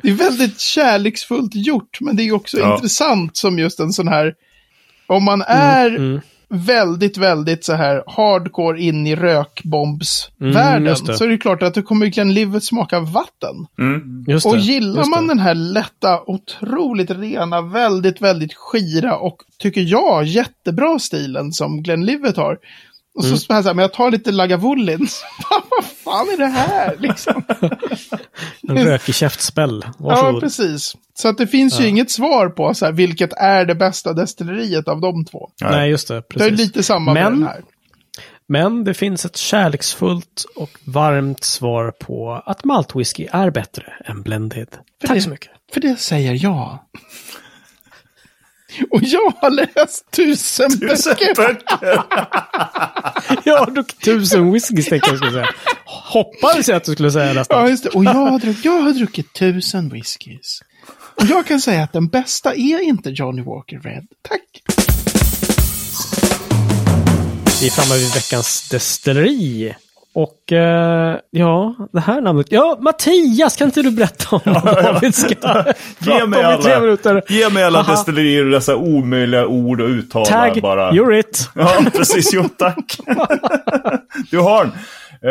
det 0.03 0.09
är 0.09 0.15
väldigt 0.15 0.61
kärleksfullt 0.61 1.55
gjort, 1.55 2.01
men 2.01 2.17
det 2.17 2.23
är 2.23 2.33
också 2.33 2.59
ja. 2.59 2.75
intressant 2.75 3.37
som 3.37 3.59
just 3.59 3.81
en 3.81 3.93
sån 3.93 4.09
här 4.09 4.35
om 5.07 5.25
man 5.25 5.43
mm, 5.43 5.59
är 5.59 5.89
mm, 5.89 6.03
mm. 6.03 6.21
väldigt, 6.49 7.17
väldigt 7.17 7.65
så 7.65 7.73
här 7.73 8.03
hardcore 8.07 8.81
in 8.81 9.07
i 9.07 9.17
rökbombsvärlden 9.17 10.87
mm, 10.87 11.17
så 11.17 11.25
är 11.25 11.29
det 11.29 11.39
klart 11.39 11.63
att 11.63 11.75
det 11.75 11.83
kommer 11.83 12.07
verkligen 12.07 12.35
livet 12.35 12.65
smaka 12.65 13.01
vatten. 13.01 13.67
Mm. 13.79 14.25
och 14.45 14.57
gillar 14.57 15.11
man 15.11 15.27
den 15.27 15.39
här 15.39 15.55
lätta, 15.55 16.21
otroligt 16.27 17.11
rena, 17.11 17.61
väldigt, 17.61 18.23
väldigt 18.23 18.55
skira 18.55 19.17
och 19.17 19.37
tycker 19.59 19.81
jag 19.81 20.25
jättebra 20.25 20.99
stilen 20.99 21.53
som 21.53 21.83
Glenn 21.83 22.05
Livet 22.05 22.37
har. 22.37 22.59
Och 23.17 23.25
så, 23.25 23.29
mm. 23.29 23.39
så 23.39 23.53
här, 23.69 23.75
men 23.75 23.83
jag 23.83 23.93
tar 23.93 24.11
lite 24.11 24.33
Lagavulin. 24.33 24.99
Vad 25.71 25.85
fan 25.85 26.29
är 26.29 26.37
det 26.37 26.47
här 26.47 26.97
liksom? 27.01 27.45
en 28.69 28.85
rökig 28.85 29.15
käftspel. 29.15 29.85
Varsågod. 29.99 30.35
Ja, 30.35 30.41
precis. 30.41 30.97
Så 31.15 31.29
att 31.29 31.39
det 31.39 31.47
finns 31.47 31.79
ja. 31.79 31.83
ju 31.83 31.89
inget 31.89 32.11
svar 32.11 32.49
på 32.49 32.75
så 32.75 32.85
här, 32.85 32.93
vilket 32.93 33.33
är 33.33 33.65
det 33.65 33.75
bästa 33.75 34.13
destilleriet 34.13 34.89
av 34.89 35.01
de 35.01 35.25
två. 35.25 35.51
Nej, 35.61 35.91
just 35.91 36.09
det. 36.09 36.23
Precis. 36.23 36.49
Det 36.49 36.55
är 36.55 36.57
lite 36.57 36.83
samma 36.83 37.13
men, 37.13 37.23
med 37.23 37.33
den 37.33 37.43
här. 37.43 37.63
Men 38.49 38.85
det 38.85 38.95
finns 38.95 39.25
ett 39.25 39.37
kärleksfullt 39.37 40.45
och 40.57 40.71
varmt 40.85 41.45
svar 41.45 41.91
på 41.91 42.43
att 42.47 42.65
maltwhisky 42.65 43.27
är 43.33 43.51
bättre 43.51 43.93
än 44.05 44.23
blended. 44.23 44.69
För 45.01 45.09
Tack 45.09 45.17
det, 45.17 45.23
så 45.23 45.31
mycket. 45.31 45.51
För 45.73 45.81
det 45.81 45.97
säger 45.97 46.45
jag. 46.45 46.79
Och 48.91 49.03
jag 49.03 49.33
har 49.41 49.51
läst 49.51 50.11
tusen, 50.11 50.81
tusen 50.81 51.17
böcker. 51.37 52.03
jag 53.45 53.59
har 53.59 53.71
druckit 53.71 54.01
tusen 54.01 54.53
whiskys, 54.53 54.87
tänkte 54.89 55.11
jag 55.11 55.19
skulle 55.19 55.33
säga. 55.33 55.49
Hoppades 55.85 56.69
jag 56.69 56.77
att 56.77 56.85
du 56.85 56.93
skulle 56.93 57.11
säga 57.11 57.33
nästan. 57.33 57.61
Ja, 57.61 57.69
just 57.69 57.85
det. 57.85 57.91
Och 57.91 58.05
jag 58.05 58.11
har, 58.11 58.39
druckit, 58.39 58.65
jag 58.65 58.83
har 58.83 58.93
druckit 58.93 59.33
tusen 59.33 59.89
whiskys. 59.89 60.61
Och 61.15 61.27
jag 61.27 61.47
kan 61.47 61.61
säga 61.61 61.83
att 61.83 61.93
den 61.93 62.09
bästa 62.09 62.55
är 62.55 62.81
inte 62.81 63.11
Johnny 63.11 63.43
Walker 63.43 63.79
Red. 63.79 64.07
Tack! 64.23 64.63
Vi 67.61 67.67
är 67.67 67.71
framme 67.71 67.99
vid 68.01 68.15
veckans 68.15 68.69
destilleri. 68.69 69.75
Och 70.17 70.53
eh, 70.53 71.19
ja, 71.31 71.75
det 71.93 72.01
här 72.01 72.21
namnet. 72.21 72.47
Ja, 72.51 72.79
Mattias, 72.81 73.57
kan 73.57 73.65
inte 73.65 73.83
du 73.83 73.91
berätta 73.91 74.37
om 74.37 74.41
vad 74.45 74.85
David 74.85 75.15
ska 75.15 75.65
ge 75.99 76.27
mig 76.27 76.43
alla, 76.43 76.81
minuter? 76.81 77.23
Ge 77.29 77.51
mig 77.51 77.65
alla 77.65 77.83
destillerier 77.83 78.45
och 78.45 78.51
dessa 78.51 78.77
omöjliga 78.77 79.47
ord 79.47 79.81
att 79.81 79.89
uttala. 79.89 80.25
Tag, 80.25 80.59
bara. 80.63 80.91
you're 80.91 81.19
it. 81.19 81.51
Ja, 81.55 81.85
precis. 81.95 82.31
Jo, 82.33 82.45
tack. 82.59 82.99
du 84.31 84.39
har 84.39 84.65
den. 84.65 84.73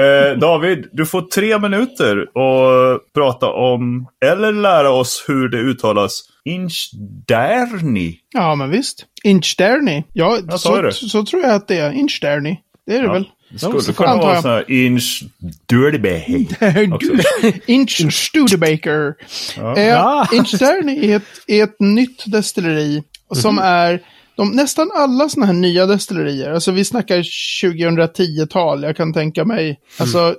Eh, 0.02 0.38
David, 0.38 0.90
du 0.92 1.06
får 1.06 1.22
tre 1.22 1.60
minuter 1.60 2.22
att 2.22 3.14
prata 3.14 3.50
om, 3.52 4.08
eller 4.26 4.52
lära 4.52 4.90
oss 4.90 5.26
hur 5.28 5.50
det 5.50 5.58
uttalas, 5.58 6.22
Inchderni. 6.44 8.20
Ja, 8.34 8.56
men 8.56 8.70
visst. 8.70 9.06
Inchderni. 9.24 10.04
Ja, 10.14 10.38
så, 10.58 10.92
så, 10.92 11.26
tror 11.26 11.42
jag 11.42 11.52
att 11.52 11.68
det 11.68 11.78
är. 11.78 11.92
Inchderni. 11.92 12.60
Det 12.88 12.96
är 12.96 13.00
det 13.00 13.08
ja. 13.08 13.14
väl. 13.14 13.26
Det 13.56 13.60
skulle 13.60 13.82
så 13.82 13.94
kunna 13.94 14.16
vara 14.16 14.42
sån 14.42 14.52
här 14.52 14.72
Inch 14.72 15.24
Dirtybaker. 15.66 17.62
Inch 17.72 18.14
Studebaker. 18.14 19.16
Ja. 19.58 19.78
Eh, 19.78 20.38
Inch 20.38 20.52
Dirty 20.52 21.12
är 21.12 21.16
ett, 21.16 21.24
är 21.48 21.64
ett 21.64 21.80
nytt 21.80 22.24
destilleri 22.26 23.04
som 23.34 23.60
mm. 23.60 23.66
är 23.66 24.02
de, 24.36 24.52
nästan 24.52 24.92
alla 24.96 25.30
sådana 25.30 25.46
här 25.46 25.54
nya 25.54 25.86
destillerier, 25.86 26.52
alltså 26.52 26.72
vi 26.72 26.86
snackar 26.86 27.18
2010-tal, 27.18 28.84
jag 28.84 28.98
kan 28.98 29.14
tänka 29.14 29.46
mig, 29.46 29.66
mm. 29.66 29.78
alltså 29.98 30.36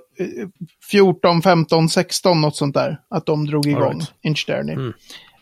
14, 0.90 1.42
15, 1.42 1.88
16, 1.88 2.40
något 2.40 2.56
sånt 2.56 2.74
där, 2.74 3.00
att 3.10 3.26
de 3.26 3.46
drog 3.46 3.66
igång 3.66 3.98
right. 3.98 4.12
Inch 4.22 4.44
Dirty. 4.46 4.72
Mm. 4.72 4.92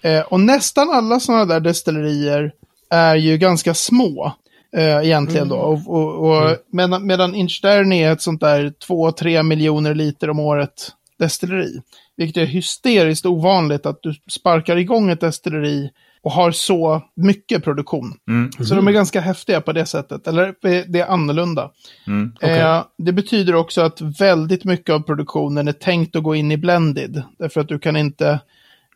Eh, 0.03 0.21
och 0.21 0.41
nästan 0.41 0.91
alla 0.91 1.21
sådana 1.21 1.45
där 1.45 1.61
destillerier 1.61 2.53
är 2.91 3.17
ju 3.17 3.39
ganska 3.39 3.75
små. 3.75 4.33
Eh, 4.77 5.05
egentligen 5.05 5.49
då. 5.49 5.57
Mm. 5.57 5.67
Och, 5.67 5.89
och, 5.89 6.31
och 6.31 6.43
mm. 6.43 6.59
medan, 6.73 7.07
medan 7.07 7.35
Inchstern 7.35 7.93
är 7.93 8.13
ett 8.13 8.23
sånt 8.23 8.41
där 8.41 8.73
2-3 8.89 9.43
miljoner 9.43 9.95
liter 9.95 10.31
om 10.31 10.41
året 10.41 10.93
destilleri. 11.19 11.81
Vilket 12.17 12.43
är 12.43 12.47
hysteriskt 12.47 13.27
ovanligt 13.27 13.87
att 13.87 14.03
du 14.03 14.15
sparkar 14.31 14.77
igång 14.77 15.11
ett 15.11 15.21
destilleri 15.21 15.91
och 16.23 16.33
har 16.33 16.51
så 16.51 17.03
mycket 17.17 17.65
produktion. 17.65 18.15
Mm. 18.29 18.53
Så 18.53 18.75
de 18.75 18.89
är 18.89 18.93
ganska 18.93 19.21
häftiga 19.21 19.61
på 19.61 19.73
det 19.73 19.87
sättet. 19.87 20.27
Eller 20.27 20.55
det 20.93 21.01
är 21.01 21.07
annorlunda. 21.07 21.71
Mm. 22.07 22.33
Okay. 22.37 22.59
Eh, 22.59 22.85
det 22.99 23.13
betyder 23.13 23.55
också 23.55 23.83
att 23.83 24.01
väldigt 24.01 24.65
mycket 24.65 24.95
av 24.95 25.01
produktionen 25.01 25.69
är 25.69 25.73
tänkt 25.73 26.17
att 26.17 26.23
gå 26.23 26.35
in 26.35 26.53
i 26.53 26.57
blended. 26.57 27.23
Därför 27.39 27.61
att 27.61 27.69
du 27.69 27.79
kan 27.79 27.97
inte 27.97 28.41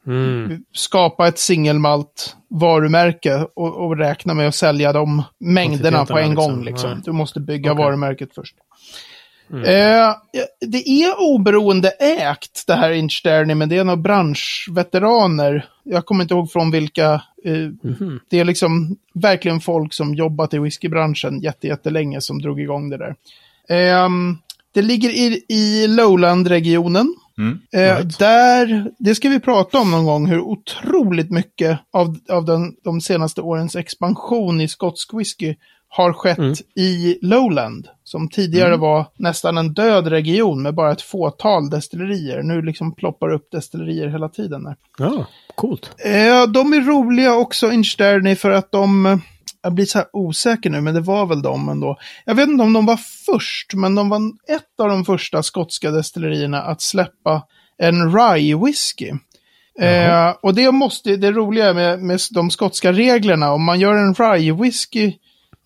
Mm. 0.09 0.64
Skapa 0.73 1.29
ett 1.29 1.38
singelmalt 1.38 2.37
varumärke 2.51 3.47
och, 3.55 3.87
och, 3.87 3.99
räkna 3.99 4.35
med 4.35 4.49
att 4.49 4.55
sälja 4.55 4.92
de 4.92 5.23
mängderna 5.40 6.07
på 6.07 6.18
en 6.18 6.35
gång. 6.35 6.64
Liksom. 6.64 6.90
liksom. 6.90 7.03
Du 7.05 7.12
måste 7.12 7.40
bygga 7.40 7.73
okay. 7.73 7.85
varumärket 7.85 8.35
först. 8.35 8.55
Mm. 9.53 9.64
Eh, 9.64 10.14
det 10.61 10.88
är 10.88 11.21
oberoende 11.21 11.88
ägt 11.90 12.66
det 12.66 12.75
här 12.75 12.90
Inchderny, 12.90 13.55
men 13.55 13.68
det 13.68 13.77
är 13.77 13.85
några 13.85 13.97
branschveteraner. 13.97 15.68
Jag 15.85 16.07
kommer 16.07 16.23
inte 16.25 16.35
ihåg 16.35 16.53
från 16.53 16.71
vilka. 16.71 17.23
Eh, 17.44 17.53
mm. 17.53 18.21
Det 18.31 18.40
är 18.40 18.44
liksom 18.44 18.97
verkligen 19.14 19.61
folk 19.61 19.94
som 19.94 20.14
jobbat 20.14 20.55
i 20.55 20.59
whiskybranschen 20.59 21.40
jättelänge 21.40 22.21
som 22.21 22.42
drog 22.42 22.61
igång 22.61 22.90
det 22.90 22.97
där. 22.97 23.14
Eh, 23.68 24.09
det 24.75 24.83
ligger 24.83 25.11
i, 25.11 25.44
i 25.49 25.87
Lowland-regionen. 25.87 27.14
Mm, 27.38 27.59
eh, 27.72 28.07
där, 28.18 28.90
det 28.98 29.14
ska 29.14 29.29
vi 29.29 29.40
prata 29.40 29.79
om 29.79 29.90
någon 29.90 30.05
gång, 30.05 30.27
hur 30.27 30.40
otroligt 30.40 31.31
mycket 31.31 31.79
av, 31.92 32.16
av 32.29 32.44
den, 32.44 32.74
de 32.85 33.01
senaste 33.01 33.40
årens 33.40 33.77
expansion 33.77 34.61
i 34.61 34.68
skotsk 34.68 35.14
whisky 35.14 35.55
har 35.88 36.12
skett 36.12 36.38
mm. 36.38 36.55
i 36.77 37.18
Lowland. 37.22 37.88
Som 38.05 38.29
tidigare 38.29 38.68
mm. 38.68 38.81
var 38.81 39.07
nästan 39.16 39.59
en 39.59 39.74
död 39.74 40.07
region 40.07 40.62
med 40.62 40.74
bara 40.74 40.92
ett 40.92 41.03
fåtal 41.03 41.70
destillerier. 41.70 42.42
Nu 42.42 42.62
liksom 42.62 42.94
ploppar 42.94 43.33
upp 43.33 43.51
destillerier 43.51 44.09
hela 44.09 44.29
tiden. 44.29 44.64
Där. 44.64 44.77
Ja, 44.98 45.27
coolt. 45.55 45.90
Eh, 46.05 46.46
de 46.48 46.72
är 46.72 46.81
roliga 46.81 47.35
också, 47.35 47.72
Inchderny, 47.72 48.37
för 48.37 48.51
att 48.51 48.72
de 48.72 49.20
jag 49.62 49.75
blir 49.75 49.85
så 49.85 49.99
här 49.99 50.07
osäker 50.12 50.71
nu, 50.71 50.81
men 50.81 50.94
det 50.94 51.01
var 51.01 51.27
väl 51.27 51.42
de 51.42 51.68
ändå. 51.68 51.97
Jag 52.25 52.35
vet 52.35 52.49
inte 52.49 52.62
om 52.62 52.73
de 52.73 52.87
var 52.87 52.97
först, 53.27 53.75
men 53.75 53.94
de 53.94 54.09
var 54.09 54.21
ett 54.49 54.81
av 54.81 54.88
de 54.88 55.05
första 55.05 55.42
skotska 55.42 55.90
destillerierna 55.90 56.62
att 56.62 56.83
släppa 56.83 57.42
en 57.79 58.12
rye 58.18 58.57
whisky. 58.57 59.12
Eh, 59.81 60.35
och 60.42 60.55
det 60.55 60.73
måste, 60.73 61.16
det 61.16 61.33
roliga 61.33 61.75
med, 61.75 62.03
med 62.03 62.21
de 62.31 62.51
skotska 62.51 62.92
reglerna, 62.92 63.53
om 63.53 63.64
man 63.64 63.81
gör 63.81 63.94
en 63.94 64.14
rye 64.14 64.53
whisky 64.53 65.12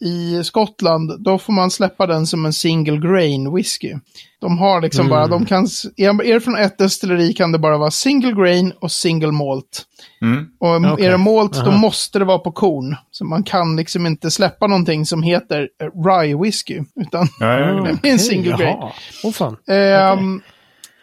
i 0.04 0.44
Skottland, 0.44 1.22
då 1.24 1.38
får 1.38 1.52
man 1.52 1.70
släppa 1.70 2.06
den 2.06 2.26
som 2.26 2.46
en 2.46 2.52
single 2.52 2.96
grain 2.96 3.54
whisky. 3.54 3.94
De 4.40 4.58
har 4.58 4.80
liksom 4.80 5.06
mm. 5.06 5.10
bara, 5.10 5.26
de 5.26 5.46
kan, 5.46 5.64
är 5.96 6.34
det 6.34 6.40
från 6.40 6.56
ett 6.56 6.78
destilleri 6.78 7.32
kan 7.32 7.52
det 7.52 7.58
bara 7.58 7.78
vara 7.78 7.90
single 7.90 8.32
grain 8.32 8.72
och 8.80 8.92
single 8.92 9.32
malt. 9.32 9.84
Mm. 10.22 10.46
Och 10.58 10.76
okay. 10.76 11.06
är 11.06 11.10
det 11.10 11.18
malt, 11.18 11.64
då 11.64 11.70
måste 11.70 12.18
det 12.18 12.24
vara 12.24 12.38
på 12.38 12.52
korn. 12.52 12.96
Så 13.10 13.24
man 13.24 13.42
kan 13.42 13.76
liksom 13.76 14.06
inte 14.06 14.30
släppa 14.30 14.66
någonting 14.66 15.06
som 15.06 15.22
heter 15.22 15.68
rye 16.04 16.36
whisky, 16.36 16.80
utan 16.96 17.28
mm. 17.40 17.98
det 18.02 18.08
är 18.08 18.12
en 18.12 18.18
single 18.18 18.54
okay. 18.54 18.66
grain. 18.66 18.78
Oh, 19.24 19.32
fan. 19.32 19.56
Eh, 19.68 20.12
okay. 20.12 20.40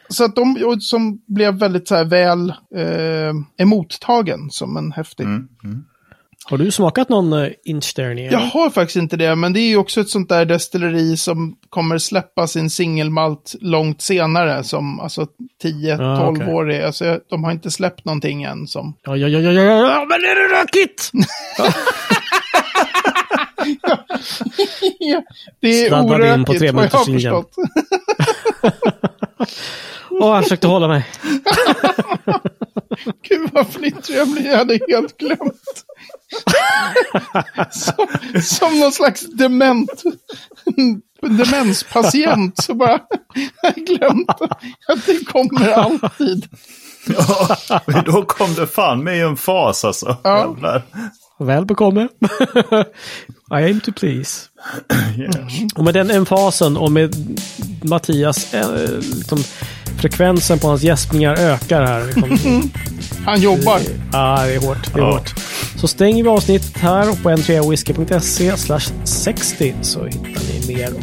Så 0.09 0.23
att 0.25 0.35
de 0.35 0.77
som 0.79 1.21
blev 1.27 1.53
väldigt 1.53 1.88
så 1.88 1.95
här 1.95 2.05
väl 2.05 2.49
eh, 2.75 3.33
emottagen 3.57 4.49
som 4.49 4.77
en 4.77 4.91
häftig. 4.91 5.25
Mm. 5.25 5.47
Har 6.45 6.58
du 6.58 6.71
smakat 6.71 7.10
någon 7.10 7.34
uh, 7.34 7.52
Inchterny? 7.63 8.30
Jag 8.32 8.39
har 8.39 8.69
faktiskt 8.69 8.95
inte 8.95 9.17
det, 9.17 9.36
men 9.36 9.54
det 9.54 9.60
är 9.60 9.67
ju 9.67 9.78
också 9.78 10.02
ett 10.02 10.10
sånt 10.10 10.30
där 10.30 10.45
destilleri 10.45 11.17
som 11.17 11.56
kommer 11.69 11.97
släppa 11.97 12.47
sin 12.47 12.69
singelmalt 12.69 13.56
långt 13.62 14.02
senare, 14.02 14.63
som 14.63 14.99
alltså 14.99 15.28
10-12 15.63 16.02
ah, 16.02 16.30
okay. 16.30 16.47
år 16.47 16.71
är. 16.71 16.86
Alltså, 16.86 17.19
de 17.30 17.43
har 17.43 17.52
inte 17.52 17.71
släppt 17.71 18.06
någonting 18.06 18.43
än 18.43 18.67
som... 18.67 18.93
Ja, 19.04 19.17
ja, 19.17 19.28
ja, 19.28 19.39
ja, 19.39 19.52
ja, 19.52 19.62
ja 19.62 20.06
men 20.10 20.19
är 20.19 20.36
det 20.36 20.47
rökigt? 20.62 21.12
ja, 24.99 25.23
det 25.60 25.67
är 25.67 25.88
Sladdade 25.88 26.15
orökigt, 26.15 26.38
in 26.38 26.45
på 26.45 26.54
tre 26.54 26.71
vad 26.71 26.86
jag 26.86 26.91
har 26.91 27.06
förstått. 27.06 27.54
Åh, 30.10 30.32
oh, 30.32 30.36
jag 30.36 30.43
försökte 30.43 30.67
hålla 30.67 30.88
mig. 30.88 31.06
Gud 33.29 33.49
vad 33.53 33.73
fnittrig 33.73 34.17
jag 34.17 34.27
blir, 34.29 34.45
jag 34.45 34.57
hade 34.57 34.79
helt 34.89 35.17
glömt. 35.17 35.85
som, 37.71 38.07
som 38.41 38.79
någon 38.79 38.91
slags 38.91 39.21
dement 39.21 40.03
demenspatient 41.21 42.63
så 42.63 42.73
bara 42.73 42.99
jag 43.62 43.73
glömt 43.73 44.41
att 44.88 45.05
det 45.05 45.25
kommer 45.25 45.69
alltid. 45.69 46.47
Ja, 47.07 47.81
men 47.85 48.03
då 48.03 48.25
kom 48.25 48.53
det 48.53 48.67
fan 48.67 49.03
med 49.03 49.25
en 49.25 49.38
fas 49.38 49.85
alltså. 49.85 50.17
Ja. 50.23 50.55
Väl 51.39 51.65
bekomme. 51.65 52.08
I 53.52 53.63
aim 53.63 53.80
to 53.80 53.91
please. 53.91 54.47
Yes. 55.17 55.73
Och 55.75 55.84
med 55.84 55.93
den 55.93 56.12
emfasen 56.12 56.78
och 56.78 56.91
med 56.91 57.15
Mattias, 57.84 58.54
eh, 58.54 58.69
liksom, 59.17 59.43
frekvensen 59.99 60.60
på 60.60 60.67
hans 60.67 60.84
gäspningar 60.84 61.36
ökar 61.39 61.86
här. 61.86 62.06
Liksom. 62.06 62.71
Han 63.25 63.41
jobbar. 63.41 63.80
Ja, 64.13 64.45
det 64.45 64.54
är 64.54 64.60
hårt. 64.60 64.93
Det 64.93 64.99
är 64.99 65.04
ja. 65.04 65.12
hårt. 65.12 65.34
Så 65.75 65.88
stänger 65.88 66.23
vi 66.23 66.30
avsnittet 66.30 66.78
här 66.78 67.12
och 67.12 67.23
på 67.23 67.30
n3whisky.se 67.30 68.80
60 69.04 69.75
så 69.82 70.06
hittar 70.06 70.69
ni 70.69 70.75
mer 70.75 70.88
om 70.88 71.02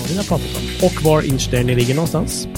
vad 0.00 0.08
vi 0.10 0.16
har 0.16 0.24
pratat 0.24 0.56
om. 0.56 0.86
Och 0.86 1.02
var 1.02 1.22
Inchdaily 1.22 1.74
ligger 1.74 1.94
någonstans. 1.94 2.48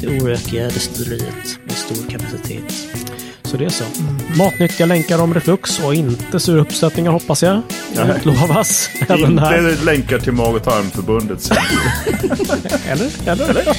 Det 0.00 0.08
orökiga 0.08 0.64
destilleriet 0.64 1.58
med 1.64 1.76
stor 1.76 2.10
kapacitet. 2.10 3.01
Så 3.52 3.58
det 3.58 3.64
är 3.64 3.68
så. 3.68 3.84
Mm. 3.84 4.38
Matnyttiga 4.38 4.86
länkar 4.86 5.18
om 5.22 5.34
reflux 5.34 5.78
och 5.78 5.94
inte 5.94 6.40
sura 6.40 6.60
uppstötningar 6.60 7.10
hoppas 7.10 7.42
jag. 7.42 7.62
Det 7.94 8.16
utlovas. 8.18 8.90
Inte 9.18 9.76
länkar 9.84 10.18
till 10.18 10.32
mag 10.32 10.54
och 10.54 10.62
tarmförbundet 10.62 11.50
eller? 12.86 13.10
Eller? 13.26 13.50
eller? 13.50 13.74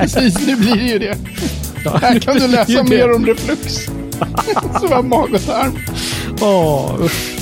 Precis, 0.00 0.46
nu 0.46 0.56
blir 0.56 0.76
det 0.76 0.84
ju 0.84 0.98
det. 0.98 1.18
Ja. 1.84 1.96
Här 1.96 2.18
kan 2.18 2.36
du 2.36 2.48
läsa 2.48 2.82
mer 2.82 3.14
om 3.14 3.26
reflux. 3.26 3.74
Så 4.80 4.88
var 4.88 5.02
mag 5.02 5.34
och 5.34 5.46
tarm. 5.46 5.78
Åh, 6.40 6.94
usch. 7.00 7.36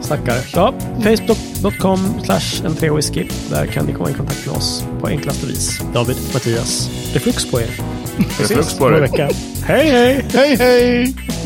Stackare. 0.00 0.40
Ja, 0.52 0.74
Facebook.com 1.02 2.14
slash 2.24 2.68
n3whisky. 2.68 3.30
Där 3.50 3.66
kan 3.66 3.86
ni 3.86 3.92
komma 3.92 4.10
i 4.10 4.14
kontakt 4.14 4.46
med 4.46 4.56
oss 4.56 4.84
på 5.00 5.06
enklaste 5.06 5.46
vis. 5.46 5.80
David, 5.94 6.16
Mattias, 6.34 6.90
reflux 7.14 7.50
på 7.50 7.60
er. 7.60 8.01
Reflux 8.18 8.74
på 8.74 8.88
er. 8.88 9.32
Hej, 9.66 9.84
hej! 9.84 10.24
Hej, 10.32 10.56
hej! 10.56 11.41